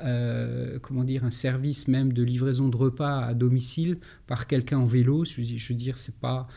comment 0.82 1.04
dire 1.04 1.26
un 1.26 1.32
service 1.32 1.90
même 1.90 2.14
de 2.14 2.24
livraison 2.24 2.70
de 2.70 2.78
repas 2.78 3.26
à 3.26 3.34
domicile 3.34 3.98
par 4.26 4.48
quelqu'un 4.48 4.78
en 4.78 4.86
vélo. 4.86 5.26
Je, 5.26 5.42
je 5.42 5.68
veux 5.68 5.78
dire, 5.78 5.98
c'est 5.98 6.22
pas 6.22 6.48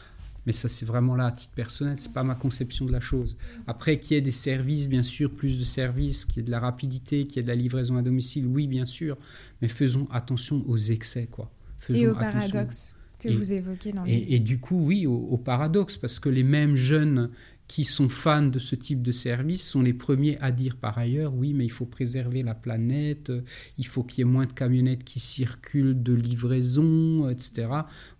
mais 0.46 0.52
ça, 0.52 0.68
c'est 0.68 0.86
vraiment 0.86 1.14
là 1.14 1.26
à 1.26 1.32
titre 1.32 1.52
personnel, 1.54 1.96
c'est 1.98 2.12
pas 2.12 2.22
ma 2.22 2.34
conception 2.34 2.86
de 2.86 2.92
la 2.92 3.00
chose. 3.00 3.36
Après, 3.66 3.98
qu'il 3.98 4.14
y 4.14 4.18
ait 4.18 4.22
des 4.22 4.30
services, 4.30 4.88
bien 4.88 5.02
sûr, 5.02 5.30
plus 5.30 5.58
de 5.58 5.64
services, 5.64 6.24
qu'il 6.24 6.38
y 6.38 6.40
ait 6.40 6.46
de 6.46 6.50
la 6.50 6.60
rapidité, 6.60 7.26
qu'il 7.26 7.36
y 7.36 7.40
ait 7.40 7.42
de 7.42 7.48
la 7.48 7.54
livraison 7.54 7.96
à 7.96 8.02
domicile, 8.02 8.46
oui, 8.46 8.66
bien 8.66 8.86
sûr. 8.86 9.16
Mais 9.60 9.68
faisons 9.68 10.08
attention 10.10 10.64
aux 10.66 10.78
excès, 10.78 11.28
quoi. 11.30 11.50
et 11.92 12.06
au 12.06 12.14
paradoxe 12.14 12.94
que 13.18 13.28
vous 13.28 13.52
évoquez 13.52 13.92
dans 13.92 14.04
et, 14.06 14.36
et, 14.36 14.40
du 14.40 14.58
coup, 14.58 14.86
oui, 14.86 15.06
au, 15.06 15.36
paradoxe, 15.36 15.96
parce 15.96 16.18
que 16.18 16.28
les 16.28 16.44
mêmes 16.44 16.76
jeunes 16.76 17.30
qui 17.68 17.84
sont 17.84 18.08
fans 18.08 18.46
de 18.46 18.58
ce 18.58 18.74
type 18.74 19.02
de 19.02 19.12
service 19.12 19.68
sont 19.68 19.82
les 19.82 19.92
premiers 19.92 20.38
à 20.40 20.50
dire 20.50 20.76
par 20.76 20.96
ailleurs 20.96 21.34
oui 21.34 21.52
mais 21.52 21.66
il 21.66 21.70
faut 21.70 21.86
préserver 21.86 22.42
la 22.42 22.54
planète, 22.54 23.30
il 23.76 23.86
faut 23.86 24.02
qu'il 24.02 24.20
y 24.20 24.22
ait 24.22 24.32
moins 24.32 24.46
de 24.46 24.52
camionnettes 24.52 25.04
qui 25.04 25.20
circulent 25.20 26.02
de 26.02 26.14
livraison, 26.14 27.28
etc. 27.28 27.68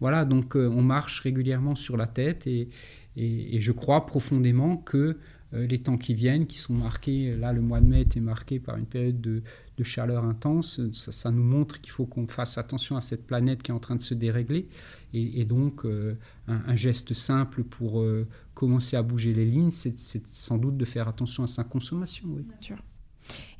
Voilà, 0.01 0.25
donc 0.25 0.55
euh, 0.55 0.69
on 0.69 0.83
marche 0.83 1.21
régulièrement 1.21 1.75
sur 1.75 1.97
la 1.97 2.07
tête 2.07 2.47
et, 2.47 2.69
et, 3.17 3.59
je 3.61 3.73
crois 3.73 4.07
profondément 4.07 4.77
que 4.77 5.17
euh, 5.55 5.67
les 5.67 5.79
temps 5.79 5.97
qui 5.97 6.15
viennent, 6.15 6.47
qui 6.47 6.59
sont 6.59 6.75
marqués, 6.75 7.35
là 7.37 7.53
le 7.53 7.63
mois 7.63 7.81
de 7.81 7.87
mai 7.87 8.03
était 8.03 8.21
marqué 8.21 8.61
par 8.61 8.77
une 8.77 8.87
période 8.87 9.21
de, 9.21 9.43
de 9.79 9.85
chaleur 9.85 10.25
intense, 10.25 10.81
ça, 10.93 11.31
nous 11.31 11.43
montre 11.43 11.81
qu'il 11.81 11.93
faut 11.93 12.05
qu'on 12.05 12.27
fasse 12.27 12.59
attention 12.59 12.97
à 12.97 13.01
cette 13.01 13.27
planète 13.27 13.63
qui 13.63 13.71
est 13.71 13.75
en 13.75 13.79
train 13.79 13.97
de 13.97 14.01
se 14.01 14.15
dérégler. 14.15 14.69
Et, 15.15 15.45
donc, 15.45 15.85
euh, 15.85 16.17
un, 16.49 16.75
geste 16.75 17.15
simple 17.15 17.63
pour 17.63 18.01
euh, 18.01 18.27
commencer 18.55 18.97
à 18.97 19.03
bouger 19.03 19.33
les 19.33 19.47
lignes, 19.47 19.71
c'est 19.71 19.97
sans 20.27 20.59
doute 20.59 20.77
de 20.77 20.85
faire 20.85 21.09
attention 21.09 21.45
à 21.45 21.47
sa 21.47 21.65
consommation. 21.65 22.29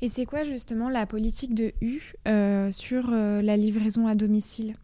Et 0.01 0.07
c'est 0.07 0.25
quoi 0.25 0.43
justement 0.43 0.89
la 0.89 1.05
politique 1.05 1.55
de 1.55 1.73
U 1.81 2.13
euh, 2.27 2.71
sur 2.71 3.11
la 3.11 3.57
livraison 3.57 4.07
à 4.07 4.15
domicile? 4.15 4.75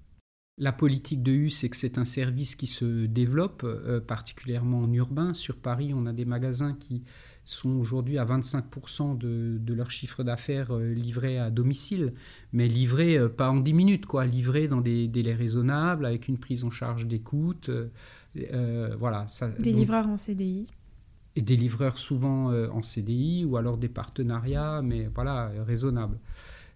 La 0.58 0.72
politique 0.72 1.22
de 1.22 1.32
U, 1.32 1.50
c'est 1.50 1.70
que 1.70 1.76
c'est 1.76 1.98
un 1.98 2.06
service 2.06 2.56
qui 2.56 2.68
se 2.68 3.06
développe, 3.06 3.66
particulièrement 4.08 4.82
en 4.82 4.94
urbain. 4.94 5.34
Sur 5.34 5.58
Paris, 5.58 5.92
on 5.94 6.06
a 6.06 6.14
des 6.14 6.24
magasins 6.24 6.74
qui 6.74 7.04
sont 7.46 7.70
aujourd'hui 7.70 8.18
à 8.18 8.26
25% 8.26 9.18
de, 9.18 9.58
de, 9.60 9.74
leur 9.74 9.92
chiffre 9.92 10.24
d'affaires 10.24 10.72
euh, 10.72 10.94
livré 10.94 11.38
à 11.38 11.52
domicile, 11.52 12.14
mais 12.52 12.68
livré 12.68 13.18
euh, 13.18 13.30
pas 13.30 13.52
en 13.52 13.60
10 13.60 13.74
minutes, 13.74 14.06
quoi, 14.08 14.26
livré 14.26 14.68
dans 14.68 14.82
des 14.82 15.08
délais 15.08 15.36
raisonnables, 15.36 16.06
avec 16.06 16.28
une 16.28 16.40
prise 16.40 16.64
en 16.64 16.72
charge 16.72 17.06
d'écoute. 17.06 17.70
Euh, 17.70 18.96
voilà, 18.98 19.28
ça, 19.28 19.50
des 19.50 19.72
livreurs 19.72 20.08
en 20.08 20.18
CDI 20.18 20.68
Et 21.36 21.42
des 21.42 21.56
livreurs 21.56 21.98
souvent 21.98 22.52
en 22.52 22.82
CDI 22.82 23.46
ou 23.46 23.58
alors 23.58 23.78
des 23.78 23.90
partenariats, 23.90 24.82
mais 24.84 25.08
voilà, 25.14 25.52
raisonnables. 25.66 26.18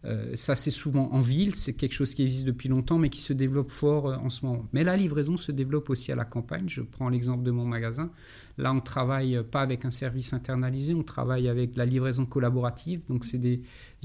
Euh, 0.05 0.31
ça, 0.33 0.55
c'est 0.55 0.71
souvent 0.71 1.09
en 1.11 1.19
ville, 1.19 1.55
c'est 1.55 1.73
quelque 1.73 1.91
chose 1.91 2.13
qui 2.13 2.21
existe 2.21 2.45
depuis 2.45 2.69
longtemps, 2.69 2.97
mais 2.97 3.09
qui 3.09 3.21
se 3.21 3.33
développe 3.33 3.69
fort 3.69 4.07
euh, 4.07 4.15
en 4.17 4.29
ce 4.29 4.45
moment. 4.45 4.65
Mais 4.71 4.83
la 4.83 4.95
livraison 4.95 5.35
se 5.35 5.51
développe 5.51 5.89
aussi 5.89 6.11
à 6.11 6.15
la 6.15 6.25
campagne. 6.25 6.69
Je 6.69 6.81
prends 6.81 7.09
l'exemple 7.09 7.43
de 7.43 7.51
mon 7.51 7.65
magasin. 7.65 8.09
Là, 8.57 8.73
on 8.73 8.79
travaille 8.79 9.43
pas 9.51 9.61
avec 9.61 9.83
un 9.83 9.89
service 9.89 10.31
internalisé, 10.31 10.93
on 10.93 11.03
travaille 11.03 11.49
avec 11.49 11.75
la 11.75 11.85
livraison 11.85 12.25
collaborative. 12.25 13.01
Donc, 13.09 13.25
c'est 13.25 13.37
des 13.37 13.61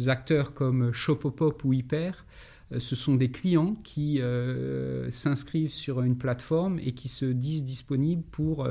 acteurs 0.09 0.53
comme 0.53 0.93
Shopopop 0.93 1.65
ou 1.65 1.73
Hyper. 1.73 2.25
Euh, 2.73 2.81
ce 2.81 2.97
sont 2.97 3.15
des 3.15 3.31
clients 3.31 3.77
qui 3.85 4.21
s'inscrivent 5.11 5.73
sur 5.73 6.03
une 6.03 6.17
plateforme 6.17 6.81
et 6.81 6.93
qui 6.93 7.09
se 7.09 7.27
disent 7.27 7.63
disponibles 7.63 8.25
pour 8.33 8.67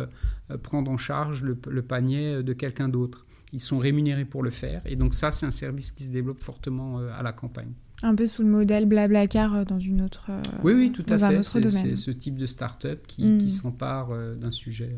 prendre 0.62 0.92
en 0.92 0.98
charge 0.98 1.44
le 1.44 1.82
panier 1.82 2.44
de 2.44 2.54
quelqu'un 2.54 2.90
d'autre 2.90 3.26
ils 3.54 3.62
sont 3.62 3.78
rémunérés 3.78 4.26
pour 4.26 4.44
le 4.44 4.50
faire. 4.50 4.82
Et 4.86 4.96
donc 4.96 5.14
ça, 5.14 5.32
c'est 5.32 5.46
un 5.46 5.52
service 5.52 5.92
qui 5.92 6.04
se 6.04 6.12
développe 6.12 6.40
fortement 6.40 7.00
euh, 7.00 7.10
à 7.18 7.22
la 7.22 7.32
campagne. 7.32 7.72
Un 8.02 8.16
peu 8.16 8.26
sous 8.26 8.42
le 8.42 8.50
modèle 8.50 8.86
Blablacar 8.86 9.54
euh, 9.54 9.64
dans 9.64 9.80
une 9.80 10.02
autre 10.02 10.26
euh, 10.30 10.42
Oui, 10.64 10.74
oui, 10.74 10.92
tout 10.92 11.06
à 11.08 11.18
fait. 11.18 11.44
C'est 11.44 11.96
ce 11.96 12.12
type 12.12 12.38
de 12.38 12.48
start-up 12.48 13.06
qui, 13.08 13.24
mm. 13.24 13.48
s'empare 13.48 14.10
d'un 14.36 14.52
sujet. 14.52 14.98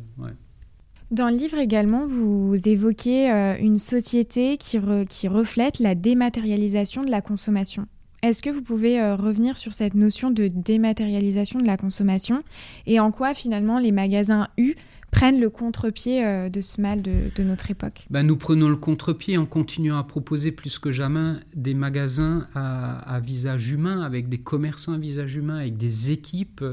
Dans 1.12 1.30
le 1.30 1.36
livre 1.36 1.60
également, 1.60 2.06
vous 2.06 2.56
évoquez 2.66 3.30
une 3.60 3.78
société 3.78 4.58
qui, 4.58 4.80
qui 5.10 5.28
reflète 5.28 5.80
la 5.80 5.94
dématérialisation 5.94 7.04
de 7.04 7.12
la 7.12 7.22
consommation. 7.22 7.86
Est-ce 8.24 8.42
que 8.42 8.50
vous 8.50 8.64
pouvez 8.64 9.14
revenir 9.14 9.58
sur 9.58 9.74
cette 9.74 9.94
notion 9.94 10.32
de 10.32 10.48
dématérialisation 10.48 11.60
de 11.60 11.68
la 11.68 11.78
consommation 11.78 12.42
et 12.88 13.00
en 13.00 13.12
quoi 13.12 13.36
finalement 13.36 13.78
les 13.78 13.92
magasins 13.92 14.48
U 14.58 14.74
prennent 15.16 15.40
le 15.40 15.50
contre-pied 15.50 16.26
euh, 16.26 16.50
de 16.50 16.60
ce 16.60 16.82
mal 16.82 17.02
de, 17.02 17.44
notre 17.44 17.72
époque 17.72 18.06
ben, 18.10 18.24
Nous 18.24 18.36
prenons 18.36 18.68
le 18.68 18.76
contre-pied 18.76 19.38
en 19.38 19.46
continuant 19.46 19.98
à 19.98 20.04
proposer 20.04 20.52
plus 20.52 20.78
que 20.78 20.92
jamais 20.92 21.36
des 21.56 21.74
magasins 21.74 22.46
à, 22.54 23.20
visage 23.22 23.72
humain, 23.72 24.02
avec 24.02 24.28
des 24.28 24.40
commerçants 24.40 24.92
à 24.92 24.98
visage 24.98 25.38
humain, 25.38 25.56
avec 25.56 25.78
des 25.78 26.12
équipes. 26.12 26.64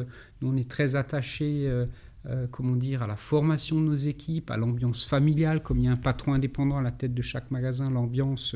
Nous, 0.40 0.48
on 0.52 0.56
est 0.56 0.68
très 0.68 0.96
attachés. 0.96 1.66
Euh, 1.66 1.86
euh, 2.26 2.46
comment 2.48 2.76
dire, 2.76 3.02
à 3.02 3.08
la 3.08 3.16
formation 3.16 3.80
de 3.80 3.86
nos 3.86 3.94
équipes, 3.96 4.52
à 4.52 4.56
l'ambiance 4.56 5.04
familiale, 5.04 5.60
comme 5.60 5.78
il 5.78 5.86
y 5.86 5.88
a 5.88 5.90
un 5.90 5.96
patron 5.96 6.34
indépendant 6.34 6.78
à 6.78 6.82
la 6.82 6.92
tête 6.92 7.14
de 7.14 7.22
chaque 7.22 7.50
magasin, 7.50 7.90
l'ambiance 7.90 8.54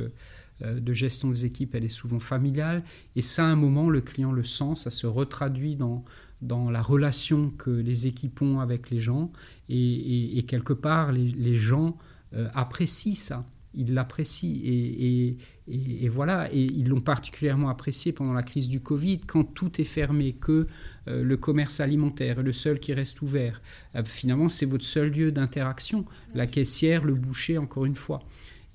de 0.61 0.93
gestion 0.93 1.29
des 1.29 1.47
équipes, 1.47 1.75
elle 1.75 1.85
est 1.85 1.89
souvent 1.89 2.21
familiale. 2.21 2.85
Et 3.17 3.23
ça, 3.23 3.45
à 3.45 3.49
un 3.49 3.57
moment, 3.57 3.91
le 3.91 4.01
client 4.01 4.31
le 4.31 4.45
sent, 4.45 4.77
ça 4.77 4.93
se 4.93 5.09
retraduit 5.09 5.75
dans, 5.75 6.05
dans 6.47 6.71
la 6.71 6.83
relation 6.83 7.51
que 7.51 7.71
les 7.71 8.07
équipes 8.07 8.41
ont 8.43 8.61
avec 8.61 8.91
les 8.91 9.01
gens. 9.01 9.33
Et, 9.69 10.45
quelque 10.49 10.73
part, 10.73 11.13
les, 11.13 11.57
gens 11.57 11.97
euh, 12.35 12.49
apprécient 12.55 13.15
ça. 13.15 13.45
Ils 13.75 13.93
l'apprécient. 13.93 14.59
Et, 14.65 16.09
voilà, 16.09 16.53
et 16.53 16.63
ils 16.63 16.89
l'ont 16.89 17.01
particulièrement 17.01 17.69
apprécié 17.69 18.13
pendant 18.13 18.33
la 18.33 18.43
crise 18.43 18.69
du 18.69 18.81
Covid, 18.81 19.21
quand 19.21 19.45
tout 19.45 19.81
est 19.81 19.85
fermé, 19.85 20.33
que 20.33 20.67
euh, 21.09 21.23
le 21.23 21.37
commerce 21.37 21.81
alimentaire 21.81 22.39
est 22.39 22.43
le 22.43 22.53
seul 22.53 22.79
qui 22.79 22.95
reste 22.95 23.21
ouvert. 23.23 23.61
Euh, 23.95 24.03
finalement, 24.05 24.49
c'est 24.49 24.67
votre 24.67 24.85
seul 24.85 25.11
lieu 25.11 25.33
d'interaction. 25.33 26.05
La 26.35 26.47
caissière, 26.47 27.05
le 27.05 27.15
boucher, 27.15 27.59
encore 27.59 27.85
une 27.85 27.97
fois. 27.97 28.23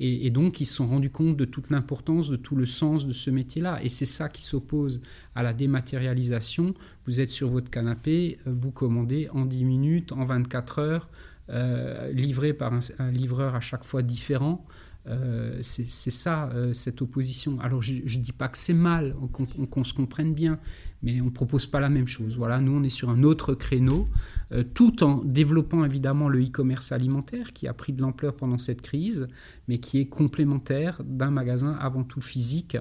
Et, 0.03 0.31
donc, 0.31 0.59
ils 0.59 0.65
se 0.65 0.73
sont 0.73 0.87
rendus 0.87 1.11
compte 1.11 1.37
de 1.37 1.45
toute 1.45 1.69
l'importance, 1.69 2.31
de 2.31 2.35
tout 2.35 2.55
le 2.55 2.65
sens 2.65 3.05
de 3.05 3.13
ce 3.13 3.29
métier-là. 3.29 3.79
Et 3.83 3.89
c'est 3.89 4.07
ça 4.07 4.29
qui 4.29 4.41
s'oppose 4.41 5.03
à 5.35 5.43
la 5.43 5.53
dématérialisation. 5.53 6.73
Vous 7.05 7.21
êtes 7.21 7.29
sur 7.29 7.49
votre 7.49 7.69
canapé, 7.69 8.39
vous 8.47 8.71
commandez 8.71 9.29
en 9.31 9.45
10 9.45 9.63
minutes, 9.63 10.11
en 10.11 10.23
24 10.23 10.79
heures, 10.79 11.09
euh, 11.49 12.11
livré 12.13 12.53
par 12.53 12.73
un, 12.73 13.11
livreur 13.11 13.53
à 13.53 13.59
chaque 13.59 13.83
fois 13.83 14.01
différent. 14.01 14.65
Euh, 15.07 15.57
c'est 15.61 15.83
ça, 15.85 16.49
euh, 16.49 16.73
cette 16.73 17.01
opposition. 17.01 17.59
Alors, 17.59 17.81
je 17.81 17.93
ne 17.95 18.23
dis 18.23 18.31
pas 18.31 18.47
que 18.47 18.57
c'est 18.57 18.73
mal, 18.73 19.15
qu'on 19.31 19.83
se 19.83 19.93
comprenne 19.93 20.33
bien, 20.33 20.59
mais 21.01 21.21
on 21.21 21.25
ne 21.25 21.29
propose 21.31 21.65
pas 21.65 21.79
la 21.79 21.89
même 21.89 22.07
chose. 22.07 22.37
Voilà, 22.37 22.61
nous, 22.61 22.73
on 22.73 22.83
est 22.83 22.89
sur 22.89 23.09
un 23.09 23.23
autre 23.23 23.55
créneau, 23.55 24.05
euh, 24.51 24.63
tout 24.63 25.03
en 25.03 25.23
développant 25.23 25.83
évidemment 25.83 26.29
le 26.29 26.43
e-commerce 26.43 26.91
alimentaire 26.91 27.53
qui 27.53 27.67
a 27.67 27.73
pris 27.73 27.93
de 27.93 28.01
l'ampleur 28.01 28.35
pendant 28.35 28.59
cette 28.59 28.81
crise, 28.81 29.27
mais 29.67 29.79
qui 29.79 29.99
est 29.99 30.07
complémentaire 30.07 31.01
d'un 31.03 31.31
magasin 31.31 31.73
avant 31.79 32.03
tout 32.03 32.21
physique 32.21 32.77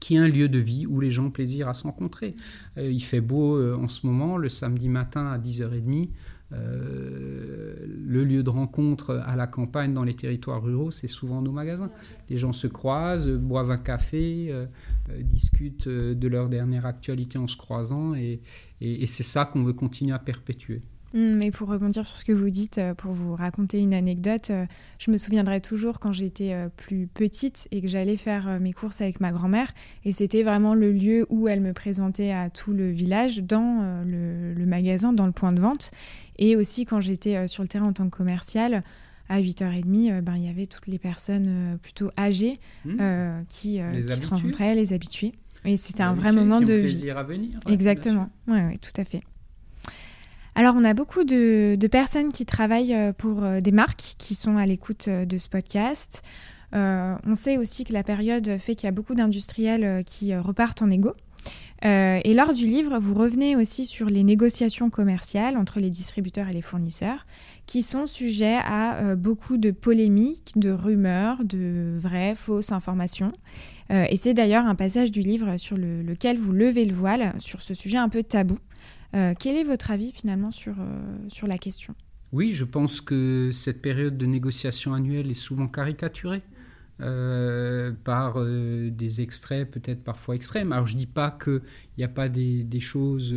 qui 0.00 0.14
est 0.14 0.18
un 0.18 0.28
lieu 0.28 0.48
de 0.48 0.60
vie 0.60 0.86
où 0.86 1.00
les 1.00 1.10
gens 1.10 1.26
ont 1.26 1.30
plaisir 1.32 1.68
à 1.68 1.74
se 1.74 1.82
rencontrer. 1.82 2.36
il 2.76 3.02
fait 3.02 3.20
beau 3.20 3.60
en 3.74 3.88
ce 3.88 4.06
moment, 4.06 4.36
le 4.36 4.48
samedi 4.48 4.88
matin 4.88 5.26
à 5.26 5.38
10h30, 5.38 6.10
euh, 6.52 7.74
le 7.86 8.24
lieu 8.24 8.42
de 8.42 8.50
rencontre 8.50 9.22
à 9.26 9.36
la 9.36 9.46
campagne, 9.46 9.92
dans 9.92 10.04
les 10.04 10.14
territoires 10.14 10.62
ruraux, 10.62 10.90
c'est 10.90 11.08
souvent 11.08 11.42
nos 11.42 11.52
magasins. 11.52 11.90
Les 12.30 12.38
gens 12.38 12.52
se 12.52 12.66
croisent, 12.66 13.28
boivent 13.28 13.70
un 13.70 13.78
café, 13.78 14.48
euh, 14.50 14.66
euh, 15.10 15.22
discutent 15.22 15.88
de 15.88 16.28
leur 16.28 16.48
dernière 16.48 16.86
actualité 16.86 17.38
en 17.38 17.46
se 17.46 17.56
croisant, 17.56 18.14
et, 18.14 18.40
et, 18.80 19.06
c'est 19.06 19.22
ça 19.22 19.44
qu'on 19.44 19.62
veut 19.62 19.72
continuer 19.74 20.12
à 20.12 20.18
perpétuer. 20.18 20.82
Mm, 21.14 21.36
mais 21.36 21.50
pour 21.50 21.68
rebondir 21.68 22.06
sur 22.06 22.16
ce 22.16 22.24
que 22.24 22.32
vous 22.32 22.50
dites, 22.50 22.78
euh, 22.78 22.94
pour 22.94 23.12
vous 23.12 23.34
raconter 23.34 23.78
une 23.78 23.94
anecdote, 23.94 24.50
euh, 24.50 24.66
je 24.98 25.10
me 25.10 25.16
souviendrai 25.16 25.60
toujours 25.60 26.00
quand 26.00 26.12
j'étais 26.12 26.52
euh, 26.52 26.68
plus 26.76 27.06
petite 27.06 27.68
et 27.70 27.80
que 27.80 27.88
j'allais 27.88 28.16
faire 28.16 28.60
mes 28.60 28.72
courses 28.72 29.00
avec 29.00 29.20
ma 29.20 29.32
grand-mère. 29.32 29.72
Et 30.04 30.12
c'était 30.12 30.42
vraiment 30.42 30.74
le 30.74 30.92
lieu 30.92 31.26
où 31.30 31.48
elle 31.48 31.60
me 31.60 31.72
présentait 31.72 32.32
à 32.32 32.50
tout 32.50 32.72
le 32.72 32.90
village, 32.90 33.42
dans 33.42 34.04
le, 34.04 34.66
magasin, 34.66 35.12
dans 35.12 35.26
le 35.26 35.32
point 35.32 35.52
de 35.52 35.60
vente. 35.60 35.90
Et 36.38 36.56
aussi 36.56 36.84
quand 36.84 37.00
j'étais 37.00 37.48
sur 37.48 37.62
le 37.62 37.68
terrain 37.68 37.86
en 37.86 37.92
tant 37.92 38.08
que 38.08 38.16
commercial, 38.16 38.82
à 39.28 39.40
8h30, 39.40 40.22
ben, 40.22 40.36
il 40.36 40.44
y 40.44 40.48
avait 40.48 40.66
toutes 40.66 40.86
les 40.86 40.98
personnes 40.98 41.78
plutôt 41.82 42.10
âgées 42.18 42.58
mmh. 42.84 43.44
qui, 43.48 43.78
se 43.78 44.28
rencontraient, 44.28 44.74
les 44.74 44.92
habitués. 44.92 45.32
Et 45.64 45.76
c'était 45.76 46.02
un 46.02 46.14
vrai 46.14 46.32
moment 46.32 46.60
de 46.60 46.66
plaisir 46.80 47.18
à 47.18 47.24
venir. 47.24 47.58
Exactement, 47.68 48.30
oui, 48.46 48.58
ouais, 48.60 48.78
tout 48.78 48.98
à 49.00 49.04
fait. 49.04 49.22
Alors, 50.58 50.74
on 50.76 50.82
a 50.82 50.92
beaucoup 50.92 51.22
de, 51.22 51.78
personnes 51.88 52.32
qui 52.32 52.44
travaillent 52.44 52.92
euh, 52.92 53.12
pour 53.12 53.44
euh, 53.44 53.60
des 53.60 53.70
marques 53.70 54.16
qui 54.18 54.34
sont 54.34 54.56
à 54.56 54.66
l'écoute 54.66 55.06
euh, 55.06 55.24
de 55.24 55.38
ce 55.38 55.48
podcast. 55.48 56.24
on 56.72 57.34
sait 57.36 57.58
aussi 57.58 57.84
que 57.84 57.92
la 57.92 58.02
période 58.02 58.58
fait 58.58 58.74
qu'il 58.74 58.86
y 58.86 58.88
a 58.88 58.92
beaucoup 58.92 59.14
d'industriels 59.14 60.02
qui 60.04 60.34
repartent 60.34 60.82
en 60.82 60.90
égo. 60.90 61.12
et 61.84 62.34
lors 62.34 62.52
du 62.52 62.66
livre, 62.66 62.98
vous 62.98 63.14
revenez 63.14 63.54
aussi 63.54 63.86
sur 63.86 64.06
les 64.06 64.24
négociations 64.24 64.90
commerciales 64.90 65.56
entre 65.56 65.78
les 65.78 65.90
distributeurs 65.90 66.48
et 66.48 66.52
les 66.52 66.60
fournisseurs, 66.60 67.24
qui 67.66 67.80
sont 67.80 68.08
sujets 68.08 68.58
à 68.66 69.14
beaucoup 69.14 69.56
de 69.56 69.70
polémiques, 69.70 70.58
de 70.58 70.70
rumeurs, 70.70 71.44
de 71.44 71.96
vraies, 71.96 72.34
fausses 72.34 72.72
informations. 72.72 73.32
et 73.90 74.16
c'est 74.16 74.34
d'ailleurs 74.34 74.66
un 74.66 74.74
passage 74.74 75.10
du 75.10 75.20
livre 75.20 75.56
sur 75.56 75.76
lequel 75.78 76.36
vous 76.36 76.52
levez 76.52 76.84
le 76.84 76.94
voile 76.94 77.32
sur 77.38 77.62
ce 77.62 77.72
sujet 77.74 77.98
un 77.98 78.10
peu 78.10 78.22
tabou. 78.22 78.58
Euh, 79.14 79.34
quel 79.38 79.56
est 79.56 79.64
votre 79.64 79.90
avis 79.90 80.12
finalement 80.12 80.50
sur, 80.50 80.74
euh, 80.80 81.46
la 81.46 81.58
question? 81.58 81.94
Oui, 82.32 82.52
je 82.52 82.64
pense 82.64 83.00
que 83.00 83.50
cette 83.52 83.80
période 83.80 84.18
de 84.18 84.26
négociation 84.26 84.92
annuelle 84.92 85.30
est 85.30 85.34
souvent 85.34 85.68
caricaturée. 85.68 86.42
Euh, 87.00 87.92
par 88.02 88.44
des 88.44 89.20
extraits 89.20 89.70
peut-être 89.70 90.02
parfois 90.02 90.34
extrêmes. 90.34 90.72
Alors 90.72 90.84
je 90.84 90.94
ne 90.94 90.98
dis 90.98 91.06
pas 91.06 91.30
qu'il 91.30 91.62
n'y 91.96 92.02
a 92.02 92.08
pas 92.08 92.28
des 92.28 92.80
choses 92.80 93.32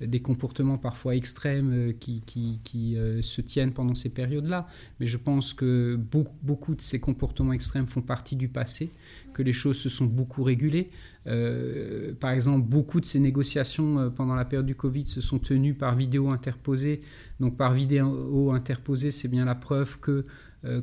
des 0.00 0.20
comportements 0.20 0.76
parfois 0.76 1.16
extrêmes 1.16 1.72
euh, 1.72 1.92
qui, 1.92 2.22
qui, 2.22 2.96
euh, 2.96 3.22
se 3.22 3.40
tiennent 3.40 3.72
pendant 3.72 3.94
ces 3.94 4.10
périodes-là. 4.10 4.66
Mais 5.00 5.06
je 5.06 5.16
pense 5.16 5.54
que 5.54 5.96
beaucoup, 5.96 6.34
beaucoup, 6.42 6.74
de 6.74 6.82
ces 6.82 7.00
comportements 7.00 7.52
extrêmes 7.52 7.86
font 7.86 8.02
partie 8.02 8.36
du 8.36 8.48
passé, 8.48 8.90
que 9.32 9.42
les 9.42 9.52
choses 9.52 9.78
se 9.78 9.88
sont 9.88 10.04
beaucoup 10.04 10.42
régulées. 10.42 10.90
Euh, 11.26 12.12
par 12.20 12.30
exemple, 12.30 12.68
beaucoup 12.68 13.00
de 13.00 13.06
ces 13.06 13.18
négociations 13.18 14.10
pendant 14.14 14.34
la 14.34 14.44
période 14.44 14.66
du 14.66 14.74
Covid 14.74 15.06
se 15.06 15.20
sont 15.20 15.38
tenues 15.38 15.74
par 15.74 15.96
vidéo 15.96 16.28
interposée. 16.28 17.00
Donc 17.40 17.56
par 17.56 17.72
vidéo 17.72 18.52
interposée, 18.52 19.10
c'est 19.10 19.28
bien 19.28 19.44
la 19.44 19.54
preuve 19.54 19.98
que 19.98 20.24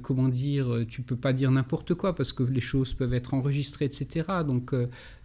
comment 0.01 0.29
dire, 0.29 0.85
tu 0.87 1.01
peux 1.01 1.17
pas 1.17 1.33
dire 1.33 1.51
n'importe 1.51 1.93
quoi 1.93 2.15
parce 2.15 2.31
que 2.31 2.43
les 2.43 2.61
choses 2.61 2.93
peuvent 2.93 3.13
être 3.13 3.33
enregistrées, 3.33 3.83
etc. 3.83 4.25
Donc, 4.47 4.73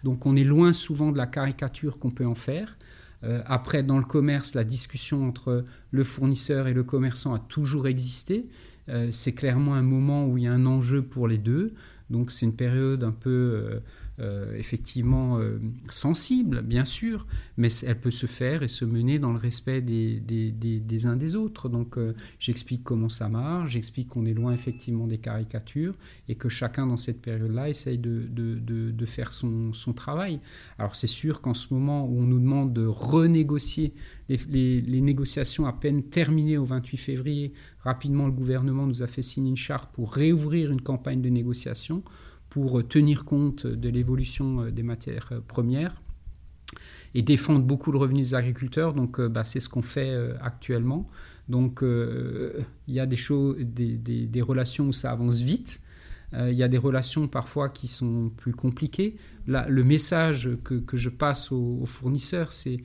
donc 0.03 0.27
on 0.27 0.35
est 0.35 0.43
loin 0.43 0.73
souvent 0.73 1.13
de 1.13 1.17
la 1.17 1.29
caricature 1.29 1.99
qu'on 2.01 2.11
peut 2.11 2.27
en 2.27 2.35
faire. 2.35 2.77
Euh, 3.25 3.43
après, 3.47 3.83
dans 3.83 3.99
le 3.99 4.05
commerce, 4.05 4.55
la 4.55 4.65
discussion 4.65 5.27
entre 5.27 5.65
le 5.91 6.05
fournisseur 6.05 6.69
et 6.69 6.73
le 6.73 6.85
commerçant 6.85 7.35
a 7.35 7.39
toujours 7.39 7.87
existé. 7.89 8.47
Euh, 8.89 9.09
c'est 9.11 9.33
clairement 9.33 9.75
un 9.75 9.83
moment 9.83 10.27
où 10.27 10.39
il 10.39 10.45
y 10.45 10.47
a 10.47 10.53
un 10.53 10.67
enjeu 10.67 11.03
pour 11.03 11.29
les 11.29 11.39
deux. 11.39 11.75
Donc 12.11 12.31
c'est 12.31 12.47
une 12.47 12.57
période 12.57 13.05
un 13.05 13.13
peu 13.13 13.81
euh, 14.21 14.57
effectivement 14.59 15.39
euh, 15.39 15.61
sensible, 15.89 16.63
bien 16.63 16.85
sûr, 16.85 17.29
mais 17.57 17.69
elle 17.87 18.01
peut 18.01 18.11
se 18.11 18.27
faire 18.27 18.65
et 18.65 18.69
se 18.69 18.85
mener 18.85 19.21
dans 19.21 19.31
le 19.31 19.39
respect 19.39 19.81
des, 19.81 20.19
des, 20.19 20.51
des, 20.51 21.07
uns 21.07 21.15
des 21.15 21.37
autres. 21.37 21.69
Donc 21.69 21.97
euh, 21.97 22.15
j'explique 22.41 22.83
comment 22.83 23.09
ça 23.09 23.29
marche, 23.29 23.71
j'explique 23.71 24.09
qu'on 24.09 24.27
est 24.27 24.35
loin 24.35 24.53
effectivement 24.53 25.07
des 25.07 25.19
caricatures 25.19 25.95
et 26.29 26.35
que 26.35 26.49
chacun 26.49 26.89
dans 26.89 26.97
cette 26.97 27.23
période-là 27.23 27.69
essaye 27.69 27.99
de, 27.99 28.23
de, 28.29 28.59
de, 28.91 29.07
faire 29.07 29.33
son, 29.33 29.73
son, 29.73 29.93
travail. 29.93 30.41
Alors 30.81 30.97
c'est 30.97 31.07
sûr 31.07 31.41
qu'en 31.41 31.55
ce 31.55 31.73
moment 31.73 32.05
où 32.05 32.19
on 32.19 32.27
nous 32.27 32.41
demande 32.41 32.73
de 32.73 32.87
renégocier 32.87 33.93
les, 34.29 34.81
les, 34.81 35.01
négociations 35.01 35.67
à 35.67 35.73
peine 35.73 36.03
terminées 36.03 36.59
au 36.59 36.65
28 36.65 36.97
février, 36.97 37.53
rapidement 37.85 38.27
le 38.27 38.33
gouvernement 38.33 38.85
nous 38.85 39.03
a 39.03 39.07
fait 39.07 39.23
signer 39.23 39.51
une 39.51 39.57
charte 39.57 39.91
pour 39.93 40.13
réouvrir 40.13 40.73
une 40.73 40.81
campagne 40.81 41.23
de 41.23 41.29
négociation 41.29 42.03
pour 42.49 42.87
tenir 42.87 43.25
compte 43.25 43.67
de 43.67 43.89
l'évolution 43.89 44.63
euh, 44.63 44.71
des 44.71 44.83
matières 44.83 45.29
euh, 45.33 45.41
premières 45.41 46.03
et 47.15 47.23
défendre 47.23 47.63
beaucoup 47.63 47.91
le 47.93 47.99
revenu 47.99 48.21
des 48.21 48.35
agriculteurs. 48.35 48.93
Donc, 48.93 49.19
euh, 49.19 49.29
bah, 49.29 49.45
c'est 49.45 49.61
ce 49.61 49.69
qu'on 49.69 49.83
fait 49.83 50.15
actuellement. 50.43 51.05
Donc, 51.49 51.83
il 51.83 52.95
y 52.95 53.01
a 53.01 53.07
des, 53.07 53.17
choses, 53.17 53.57
des, 53.57 53.97
des, 53.97 54.43
relations 54.43 54.89
où 54.89 54.93
ça 54.93 55.11
avance 55.11 55.41
vite. 55.41 55.81
Il 56.35 56.53
y 56.53 56.63
a 56.63 56.69
des 56.69 56.77
relations 56.77 57.27
parfois 57.27 57.71
qui 57.71 57.89
sont 57.89 58.31
plus 58.37 58.53
compliquées. 58.53 59.17
Là, 59.47 59.67
le 59.67 59.83
message 59.83 60.51
que, 60.63 60.75
que 60.75 60.99
je 60.99 61.09
passe 61.09 61.51
aux, 61.51 61.79
aux 61.81 61.87
fournisseurs, 61.87 62.53
c'est 62.53 62.83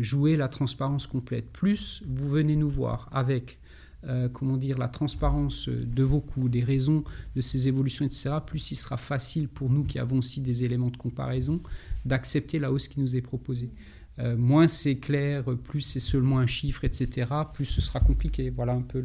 jouer 0.00 0.36
la 0.36 0.48
transparence 0.48 1.06
complète. 1.06 1.52
Plus 1.52 2.02
vous 2.08 2.28
venez 2.28 2.56
nous 2.56 2.68
voir 2.68 3.08
avec 3.12 3.60
euh, 4.08 4.28
comment 4.28 4.56
dire, 4.56 4.78
la 4.78 4.88
transparence 4.88 5.68
de 5.68 6.02
vos 6.02 6.20
coûts, 6.20 6.48
des 6.48 6.64
raisons 6.64 7.04
de 7.36 7.40
ces 7.40 7.68
évolutions, 7.68 8.04
etc., 8.04 8.30
plus 8.44 8.72
il 8.72 8.74
sera 8.74 8.96
facile 8.96 9.48
pour 9.48 9.70
nous 9.70 9.84
qui 9.84 10.00
avons 10.00 10.18
aussi 10.18 10.40
des 10.40 10.64
éléments 10.64 10.90
de 10.90 10.96
comparaison 10.96 11.60
d'accepter 12.04 12.58
la 12.58 12.72
hausse 12.72 12.88
qui 12.88 12.98
nous 12.98 13.14
est 13.14 13.20
proposée. 13.20 13.70
Euh, 14.18 14.36
moins 14.36 14.66
c'est 14.66 14.96
clair, 14.96 15.44
plus 15.62 15.82
c'est 15.82 16.00
seulement 16.00 16.40
un 16.40 16.46
chiffre, 16.46 16.84
etc., 16.84 17.30
plus 17.54 17.64
ce 17.64 17.80
sera 17.80 18.00
compliqué. 18.00 18.50
Voilà 18.50 18.72
un 18.72 18.82
peu 18.82 19.04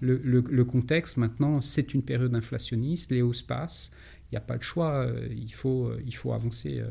le, 0.00 0.64
contexte. 0.64 1.16
Maintenant, 1.16 1.60
c'est 1.60 1.94
une 1.94 2.02
période 2.02 2.34
inflationniste, 2.34 3.12
les 3.12 3.22
hausses 3.22 3.42
passent, 3.42 3.92
il 4.30 4.34
n'y 4.34 4.38
a 4.38 4.40
pas 4.40 4.58
de 4.58 4.64
choix, 4.64 4.94
euh, 4.94 5.28
il, 5.30 5.52
faut, 5.52 5.92
il 6.04 6.14
faut 6.14 6.32
avancer. 6.32 6.82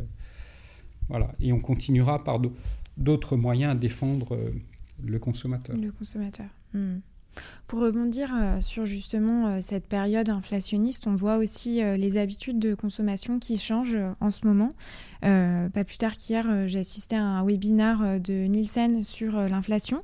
voilà. 1.09 1.29
Et 1.41 1.51
on 1.51 1.59
continuera 1.59 2.23
par 2.23 2.39
d'autres 2.95 3.35
moyens 3.35 3.73
à 3.73 3.75
défendre 3.75 4.39
le 5.03 5.19
consommateur. 5.19 5.75
Le 5.75 5.91
consommateur. 5.91 6.47
Hmm. 6.73 6.99
Pour 7.67 7.79
rebondir 7.79 8.31
euh, 8.35 8.59
sur 8.59 8.85
justement 8.85 9.47
euh, 9.47 9.57
cette 9.61 9.87
période 9.87 10.29
inflationniste, 10.29 11.07
on 11.07 11.15
voit 11.15 11.37
aussi 11.37 11.81
euh, 11.81 11.95
les 11.95 12.17
habitudes 12.17 12.59
de 12.59 12.75
consommation 12.75 13.39
qui 13.39 13.57
changent 13.57 13.97
en 14.19 14.31
ce 14.31 14.45
moment. 14.45 14.69
pas 15.21 15.83
plus 15.83 15.97
tard 15.97 16.15
qu'hier, 16.15 16.67
j'ai 16.67 16.79
assisté 16.79 17.15
à 17.15 17.23
un 17.23 17.45
webinar 17.45 18.19
de 18.19 18.45
Nielsen 18.45 19.03
sur 19.03 19.39
l'inflation 19.39 19.99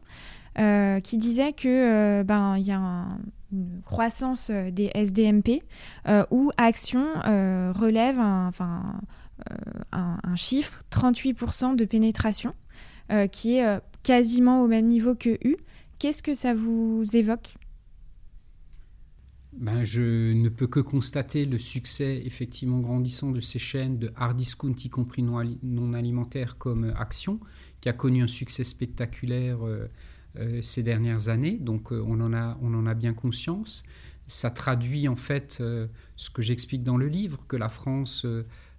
qui 0.55 1.17
disait 1.17 1.53
que 1.53 2.23
ben 2.23 2.57
il 2.57 2.65
y 2.65 2.71
a 2.71 3.05
une 3.51 3.81
croissance 3.85 4.51
des 4.51 4.91
SDMP 4.93 5.61
où 6.31 6.51
Action 6.57 7.05
relève 7.23 8.19
enfin, 8.19 8.99
un, 9.91 10.35
chiffre 10.35 10.81
38% 10.91 11.75
de 11.75 11.85
pénétration 11.85 12.51
qui 13.31 13.57
est 13.57 13.79
quasiment 14.03 14.63
au 14.63 14.67
même 14.67 14.87
niveau 14.87 15.15
que 15.15 15.37
U. 15.43 15.55
Qu'est-ce 15.99 16.23
que 16.23 16.33
ça 16.33 16.53
vous 16.53 17.03
évoque? 17.13 17.57
Ben, 19.51 19.83
je 19.83 20.31
ne 20.31 20.47
peux 20.47 20.67
que 20.67 20.79
constater 20.79 21.45
le 21.45 21.59
succès 21.59 22.21
effectivement 22.25 22.79
grandissant 22.79 23.31
de 23.31 23.41
ces 23.41 23.59
chaînes 23.59 23.99
de 23.99 24.09
hard 24.15 24.38
discount, 24.38 24.73
y 24.81 24.89
compris 24.89 25.21
non, 25.23 25.93
alimentaires 25.93 26.57
comme 26.57 26.93
Action, 26.97 27.41
qui 27.81 27.89
a 27.89 27.93
connu 27.93 28.23
un 28.23 28.27
succès 28.27 28.63
spectaculaire 28.63 29.65
euh, 29.65 29.89
euh, 30.38 30.62
ces 30.62 30.83
dernières 30.83 31.27
années. 31.27 31.57
Donc 31.59 31.91
euh, 31.91 32.01
on, 32.07 32.21
en 32.21 32.31
a, 32.31 32.57
on 32.62 32.73
en 32.73 32.85
a 32.85 32.93
bien 32.93 33.13
conscience. 33.13 33.83
Ça 34.25 34.51
traduit 34.51 35.09
en 35.09 35.17
fait 35.17 35.62
ce 36.15 36.29
que 36.29 36.41
j'explique 36.41 36.83
dans 36.83 36.97
le 36.97 37.07
livre, 37.07 37.45
que 37.47 37.57
la 37.57 37.67
France 37.67 38.27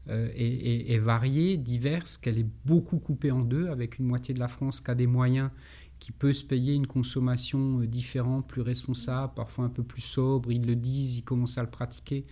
est, 0.09 0.91
est, 0.91 0.99
variée, 0.99 1.57
diverse, 1.57 2.17
qu'elle 2.17 2.39
est 2.39 2.47
beaucoup 2.65 2.99
coupée 2.99 3.31
en 3.31 3.43
deux, 3.43 3.69
avec 3.69 3.99
une 3.99 4.07
moitié 4.07 4.35
de 4.35 4.41
la 4.41 4.49
France 4.49 4.81
qui 4.81 4.91
a 4.91 4.95
des 4.95 5.07
moyens 5.07 5.51
qui 6.01 6.13
peut 6.13 6.33
se 6.33 6.43
payer 6.43 6.75
une 6.75 6.87
consommation 6.87 7.81
euh, 7.81 7.87
différente, 7.87 8.49
plus 8.49 8.63
responsable, 8.63 9.35
parfois 9.37 9.67
un 9.67 9.69
peu 9.69 9.85
plus 9.85 10.01
sobre. 10.01 10.51
Ils 10.51 10.67
le 10.67 10.75
disent, 10.75 11.19
ils 11.19 11.23
commencent 11.23 11.59
à 11.59 11.63
le 11.63 11.71
pratiquer. 11.71 12.25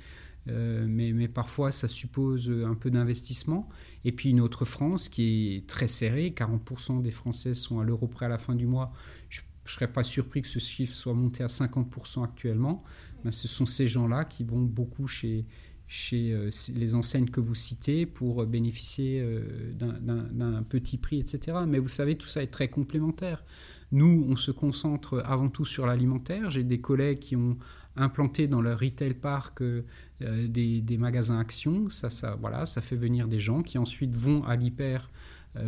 Euh, 0.49 0.87
mais, 0.89 1.13
mais, 1.13 1.29
parfois 1.29 1.71
ça 1.71 1.89
suppose 1.89 2.51
un 2.51 2.75
peu 2.75 2.91
d'investissement. 2.91 3.69
Et 4.05 4.13
puis 4.13 4.31
une 4.31 4.41
autre 4.41 4.65
France 4.65 5.11
qui 5.11 5.57
est 5.57 5.67
très 5.69 5.89
serrée, 5.89 6.35
40% 6.35 7.03
des 7.03 7.11
Français 7.11 7.53
sont 7.53 7.81
à 7.81 7.85
l'euro 7.85 8.09
près 8.09 8.27
à 8.27 8.31
la 8.31 8.39
fin 8.39 8.55
du 8.55 8.67
mois. 8.67 8.91
Je 9.29 9.43
ne 9.43 9.71
serais 9.71 9.93
pas 9.93 10.05
surpris 10.05 10.41
que 10.41 10.49
ce 10.49 10.59
chiffre 10.59 10.95
soit 10.95 11.13
monté 11.13 11.45
à 11.45 11.49
50% 11.49 12.25
actuellement. 12.25 12.83
Mais 13.25 13.33
ce 13.33 13.47
sont 13.47 13.67
ces 13.67 13.89
gens-là 13.89 14.25
qui 14.25 14.45
vont 14.45 14.63
beaucoup 14.63 15.07
chez, 15.07 15.45
chez 15.89 16.33
euh, 16.33 16.51
les 16.77 16.95
enseignes 16.95 17.31
que 17.31 17.41
vous 17.41 17.55
citez 17.55 18.05
pour 18.05 18.45
bénéficier 18.45 19.23
euh, 19.23 19.73
d'un 19.73 20.63
petit 20.63 20.99
prix, 20.99 21.19
etc. 21.19 21.59
Mais 21.67 21.79
vous 21.79 21.89
savez, 21.89 22.17
tout 22.17 22.27
ça 22.27 22.43
est 22.43 22.49
très 22.49 22.69
complémentaire. 22.69 23.43
Nous, 23.91 24.27
on 24.29 24.37
se 24.37 24.51
concentre 24.51 25.23
avant 25.25 25.49
tout 25.49 25.65
sur 25.65 25.87
l'alimentaire. 25.87 26.51
J'ai 26.51 26.63
des 26.63 26.81
collègues 26.81 27.19
qui 27.19 27.37
ont 27.37 27.57
implanté 27.97 28.47
dans 28.49 28.61
leur 28.61 28.79
retail 28.79 29.15
park 29.15 29.63
euh, 29.63 29.83
des, 30.21 30.97
magasins 30.99 31.41
actions. 31.41 31.89
Ça, 31.89 32.11
ça, 32.11 32.37
voilà, 32.39 32.67
ça 32.67 32.83
fait 32.83 32.97
venir 32.97 33.27
des 33.27 33.39
gens 33.39 33.63
qui 33.63 33.79
ensuite 33.79 34.15
vont 34.15 34.45
à 34.45 34.57
l'hyper 34.57 35.09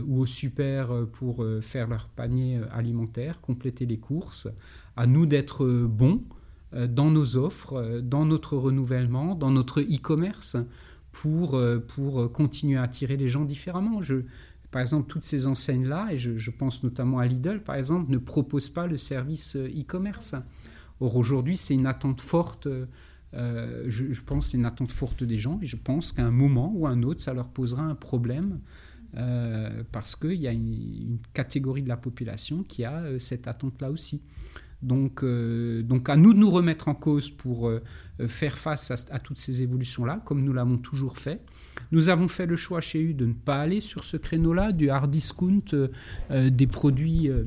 ou 0.06 0.20
au 0.20 0.26
super 0.26 1.06
pour 1.10 1.44
faire 1.62 1.88
leur 1.88 2.08
panier 2.08 2.60
alimentaire, 2.70 3.40
compléter 3.40 3.86
les 3.86 3.96
courses. 3.96 4.46
À 4.94 5.06
nous 5.06 5.26
d'être 5.26 5.66
bons 5.86 6.22
dans 6.72 7.10
nos 7.10 7.36
offres, 7.36 8.00
dans 8.00 8.24
notre 8.24 8.56
renouvellement, 8.56 9.34
dans 9.34 9.50
notre 9.50 9.80
e-commerce 9.80 10.56
pour, 11.12 11.60
pour 11.88 12.32
continuer 12.32 12.76
à 12.78 12.82
attirer 12.82 13.16
les 13.16 13.28
gens 13.28 13.44
différemment. 13.44 14.00
Par 14.70 14.80
exemple, 14.80 15.08
toutes 15.08 15.24
ces 15.24 15.46
enseignes-là, 15.46 16.08
et 16.12 16.18
je, 16.18 16.50
pense 16.50 16.82
notamment 16.84 17.18
à 17.18 17.26
Lidl, 17.26 17.60
par 17.62 17.74
exemple, 17.74 18.10
ne 18.10 18.18
proposent 18.18 18.68
pas 18.68 18.86
le 18.86 18.96
service 18.96 19.56
euh, 19.56 19.68
e-commerce. 19.68 20.36
Or, 21.00 21.16
aujourd'hui, 21.16 21.56
c'est 21.56 21.74
une 21.74 21.86
attente 21.86 22.20
forte, 22.20 22.68
euh, 23.34 23.84
je, 23.88 24.22
pense, 24.22 24.48
c'est 24.48 24.58
une 24.58 24.66
attente 24.66 24.92
forte 24.92 25.24
des 25.24 25.38
gens, 25.38 25.58
et 25.60 25.66
je 25.66 25.76
pense 25.76 26.12
qu'à 26.12 26.24
un 26.24 26.30
moment 26.30 26.72
ou 26.74 26.86
à 26.86 26.90
un 26.90 27.02
autre, 27.02 27.20
ça 27.20 27.34
leur 27.34 27.48
posera 27.48 27.82
un 27.82 27.96
problème, 27.96 28.60
euh, 29.16 29.82
parce 29.90 30.14
qu'il 30.14 30.40
y 30.40 30.46
a 30.46 30.52
une, 30.52 31.18
catégorie 31.34 31.82
de 31.82 31.88
la 31.88 31.96
population 31.96 32.62
qui 32.62 32.84
a 32.84 33.18
cette 33.18 33.48
attente-là 33.48 33.90
aussi. 33.90 34.22
Donc, 34.82 35.24
donc, 35.24 36.08
à 36.08 36.16
nous 36.16 36.32
de 36.32 36.38
nous 36.38 36.50
remettre 36.50 36.88
en 36.88 36.94
cause 36.94 37.30
pour 37.30 37.70
faire 38.28 38.56
face 38.56 38.90
à 39.10 39.18
toutes 39.18 39.38
ces 39.38 39.62
évolutions-là, 39.62 40.22
comme 40.24 40.42
nous 40.42 40.52
l'avons 40.52 40.78
toujours 40.78 41.18
fait. 41.18 41.42
Nous 41.92 42.08
avons 42.08 42.28
fait 42.28 42.46
le 42.46 42.56
choix 42.56 42.80
chez 42.80 43.00
U 43.00 43.14
de 43.14 43.26
ne 43.26 43.32
pas 43.32 43.60
aller 43.60 43.80
sur 43.80 44.04
ce 44.04 44.16
créneau-là, 44.16 44.72
du 44.72 44.90
hard 44.90 45.10
discount, 45.10 45.62
euh, 45.72 45.88
euh, 46.30 46.50
des 46.50 46.66
produits 46.66 47.28
euh, 47.28 47.44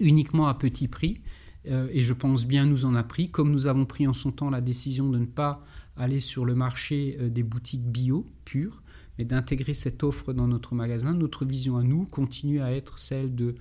uniquement 0.00 0.48
à 0.48 0.54
petit 0.54 0.88
prix. 0.88 1.20
et 1.66 2.00
je 2.00 2.14
pense 2.14 2.46
bien 2.46 2.64
nous 2.64 2.86
en 2.86 2.94
a 2.94 3.04
pris, 3.04 3.30
comme 3.30 3.50
nous 3.50 3.66
avons 3.66 3.84
pris 3.84 4.06
en 4.06 4.14
son 4.14 4.32
temps 4.32 4.48
la 4.48 4.62
décision 4.62 5.10
de 5.10 5.18
ne 5.18 5.26
pas 5.26 5.62
aller 5.94 6.18
sur 6.18 6.46
le 6.46 6.54
marché 6.54 7.18
des 7.30 7.42
boutiques 7.42 7.84
bio 7.84 8.24
pures, 8.46 8.82
mais 9.18 9.26
d'intégrer 9.26 9.74
cette 9.74 10.02
offre 10.02 10.32
dans 10.32 10.48
notre 10.48 10.74
magasin. 10.74 11.12
Notre 11.12 11.44
vision 11.44 11.76
à 11.76 11.82
nous 11.82 12.06
continue 12.06 12.62
à 12.62 12.72
être 12.72 12.98
celle 12.98 13.34
de 13.34 13.56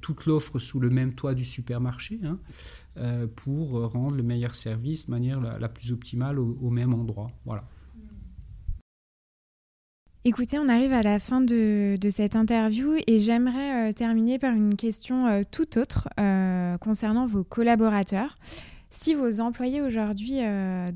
toute 0.00 0.26
l'offre 0.26 0.58
sous 0.58 0.80
le 0.80 0.90
même 0.90 1.14
toit 1.14 1.34
du 1.34 1.44
supermarché 1.44 2.20
hein, 2.24 2.38
pour 3.36 3.90
rendre 3.92 4.16
le 4.16 4.22
meilleur 4.22 4.54
service 4.54 5.06
de 5.06 5.10
manière 5.12 5.40
la, 5.40 5.68
plus 5.68 5.92
optimale 5.92 6.38
au, 6.38 6.58
au 6.60 6.70
même 6.70 6.94
endroit. 6.94 7.30
Voilà. 7.44 7.64
Écoutez, 10.28 10.58
on 10.58 10.68
arrive 10.68 10.92
à 10.92 11.00
la 11.00 11.18
fin 11.18 11.40
de, 11.40 11.96
cette 12.10 12.36
interview 12.36 12.96
et 13.06 13.18
j'aimerais 13.18 13.88
euh, 13.88 13.92
terminer 13.92 14.38
par 14.38 14.52
une 14.52 14.74
question 14.74 15.26
euh, 15.26 15.42
tout 15.50 15.78
autre 15.78 16.08
euh, 16.20 16.76
concernant 16.76 17.24
vos 17.24 17.44
collaborateurs. 17.44 18.36
Si 18.90 19.14
vos 19.14 19.40
employés 19.40 19.80
aujourd'hui 19.80 20.40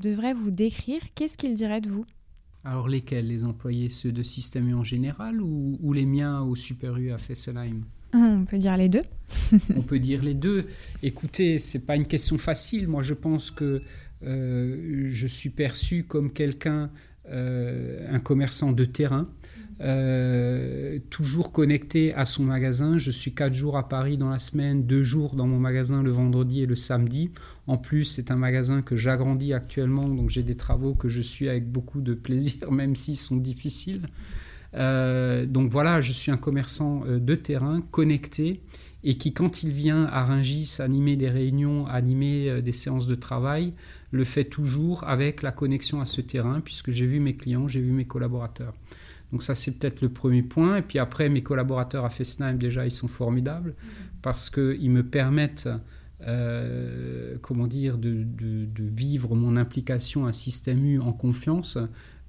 devraient 0.01 0.33
vous 0.33 0.51
décrire, 0.51 1.01
qu'est-ce 1.15 1.37
qu'ils 1.37 1.53
diraient 1.53 1.81
de 1.81 1.89
vous? 1.89 2.05
Alors 2.63 2.87
lesquels? 2.87 3.27
Les 3.27 3.43
employés, 3.43 3.89
ceux 3.89 4.11
de 4.11 4.21
Système 4.23 4.69
U 4.69 4.73
en 4.73 4.83
général 4.83 5.41
ou, 5.41 5.93
les 5.93 6.05
miens 6.05 6.41
au 6.41 6.55
Super 6.55 6.97
U 6.97 7.11
à 7.11 7.17
Fessenheim? 7.17 7.81
On 8.13 8.45
peut 8.45 8.57
dire 8.57 8.77
les 8.77 8.89
deux. 8.89 9.03
on 9.75 9.81
peut 9.81 9.99
dire 9.99 10.23
les 10.23 10.33
deux. 10.33 10.65
Écoutez, 11.01 11.57
c'est 11.57 11.85
pas 11.85 11.95
une 11.95 12.07
question 12.07 12.37
facile. 12.37 12.87
Moi, 12.87 13.01
je 13.03 13.13
pense 13.13 13.51
que 13.51 13.81
je 14.21 15.27
suis 15.27 15.49
perçu 15.49 16.03
comme 16.03 16.31
quelqu'un 16.31 16.89
euh, 17.29 18.05
un 18.13 18.19
commerçant 18.19 18.73
de 18.73 18.83
terrain, 18.83 19.23
euh, 19.79 20.99
toujours 21.09 21.53
connecté 21.53 22.13
à 22.15 22.25
son 22.25 22.43
magasin. 22.43 22.97
Je 22.97 23.11
suis 23.11 23.33
quatre 23.33 23.53
jours 23.53 23.77
à 23.77 23.87
Paris 23.87 24.17
dans 24.17 24.29
la 24.29 24.39
semaine, 24.39 24.85
deux 24.85 25.03
jours 25.03 25.35
dans 25.35 25.47
mon 25.47 25.57
magasin 25.57 26.03
le 26.03 26.11
vendredi 26.11 26.63
et 26.63 26.65
le 26.65 26.75
samedi. 26.75 27.31
En 27.65 27.77
plus, 27.77 28.03
c'est 28.03 28.29
un 28.29 28.35
magasin 28.35 28.81
que 28.81 28.97
j'agrandis 28.97 29.53
actuellement, 29.53 30.09
donc 30.09 30.29
j'ai 30.29 30.43
des 30.43 30.55
travaux 30.55 30.95
que 30.95 31.07
je 31.07 31.21
suis 31.21 31.47
avec 31.47 31.71
beaucoup 31.71 32.01
de 32.01 32.13
plaisir, 32.13 32.69
même 32.73 32.97
s'ils 32.97 33.15
sont 33.15 33.37
difficiles. 33.37 34.01
Euh, 34.75 35.45
donc 35.45 35.69
voilà, 35.69 36.01
je 36.01 36.11
suis 36.11 36.31
un 36.31 36.37
commerçant 36.37 37.03
de 37.05 37.35
terrain, 37.35 37.81
connecté, 37.91 38.61
et 39.05 39.17
qui, 39.17 39.33
quand 39.33 39.63
il 39.63 39.71
vient 39.71 40.05
à 40.05 40.23
Rungis 40.23 40.77
animer 40.79 41.17
des 41.17 41.29
réunions, 41.29 41.85
animer 41.87 42.61
des 42.61 42.71
séances 42.71 43.05
de 43.05 43.15
travail, 43.15 43.73
le 44.11 44.23
fait 44.23 44.45
toujours 44.45 45.03
avec 45.03 45.41
la 45.41 45.51
connexion 45.51 45.99
à 45.99 46.05
ce 46.05 46.21
terrain, 46.21 46.61
puisque 46.61 46.91
j'ai 46.91 47.05
vu 47.05 47.19
mes 47.19 47.35
clients, 47.35 47.67
j'ai 47.67 47.81
vu 47.81 47.91
mes 47.91 48.05
collaborateurs. 48.05 48.73
Donc 49.33 49.41
ça, 49.41 49.55
c'est 49.55 49.71
peut-être 49.71 50.01
le 50.01 50.09
premier 50.09 50.43
point. 50.43 50.77
Et 50.77 50.81
puis 50.83 50.99
après, 50.99 51.27
mes 51.27 51.41
collaborateurs 51.41 52.05
à 52.05 52.11
Fesnheim, 52.11 52.55
déjà, 52.55 52.85
ils 52.85 52.91
sont 52.91 53.07
formidables, 53.07 53.73
parce 54.21 54.51
qu'ils 54.51 54.91
me 54.91 55.01
permettent, 55.01 55.67
euh, 56.27 57.35
comment 57.41 57.65
dire, 57.65 57.97
de, 57.97 58.27
vivre 58.77 59.35
mon 59.35 59.57
implication 59.57 60.27
à 60.27 60.33
Système 60.33 60.85
U 60.85 60.99
en 60.99 61.13
confiance. 61.13 61.79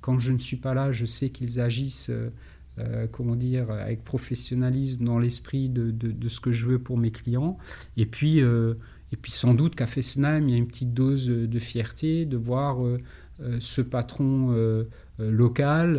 Quand 0.04 0.18
je 0.18 0.32
ne 0.32 0.38
suis 0.38 0.56
pas 0.58 0.74
là, 0.74 0.92
je 0.92 1.06
sais 1.06 1.30
qu'ils 1.30 1.60
agissent... 1.60 2.10
Euh, 2.10 3.06
comment 3.12 3.36
dire, 3.36 3.70
avec 3.70 4.02
professionnalisme 4.02 5.04
dans 5.04 5.20
l'esprit 5.20 5.68
de, 5.68 5.94
ce 6.28 6.40
que 6.40 6.50
je 6.50 6.66
veux 6.66 6.80
pour 6.80 6.98
mes 6.98 7.12
clients. 7.12 7.56
Et 7.96 8.04
puis, 8.04 8.40
euh, 8.40 8.74
et 9.14 9.16
puis 9.16 9.30
sans 9.30 9.54
doute 9.54 9.76
qu'à 9.76 9.86
Fessenheim, 9.86 10.48
il 10.48 10.50
y 10.50 10.54
a 10.54 10.58
une 10.58 10.66
petite 10.66 10.92
dose 10.92 11.28
de 11.28 11.58
fierté 11.60 12.26
de 12.26 12.36
voir 12.36 12.84
euh, 12.84 12.98
euh, 13.40 13.58
ce 13.60 13.80
patron 13.80 14.48
euh, 14.50 14.86
local, 15.20 15.98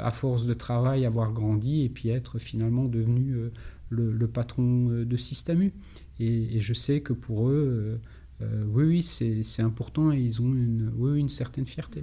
à 0.00 0.12
force 0.12 0.46
de 0.46 0.54
travail, 0.54 1.06
avoir 1.06 1.32
grandi 1.32 1.82
et 1.82 1.88
puis 1.88 2.10
être 2.10 2.38
finalement 2.38 2.84
devenu 2.84 3.50
le, 3.90 4.28
patron 4.28 5.04
de 5.04 5.16
Système. 5.16 5.70
Et, 6.20 6.60
je 6.60 6.72
sais 6.72 7.00
que 7.00 7.12
pour 7.12 7.48
eux, 7.48 7.98
oui, 8.40 8.84
oui, 8.84 9.02
c'est 9.02 9.62
important 9.62 10.12
et 10.12 10.20
ils 10.20 10.40
ont 10.40 10.54
une, 10.54 10.92
oui, 10.96 11.18
une 11.18 11.28
certaine 11.28 11.66
fierté. 11.66 12.02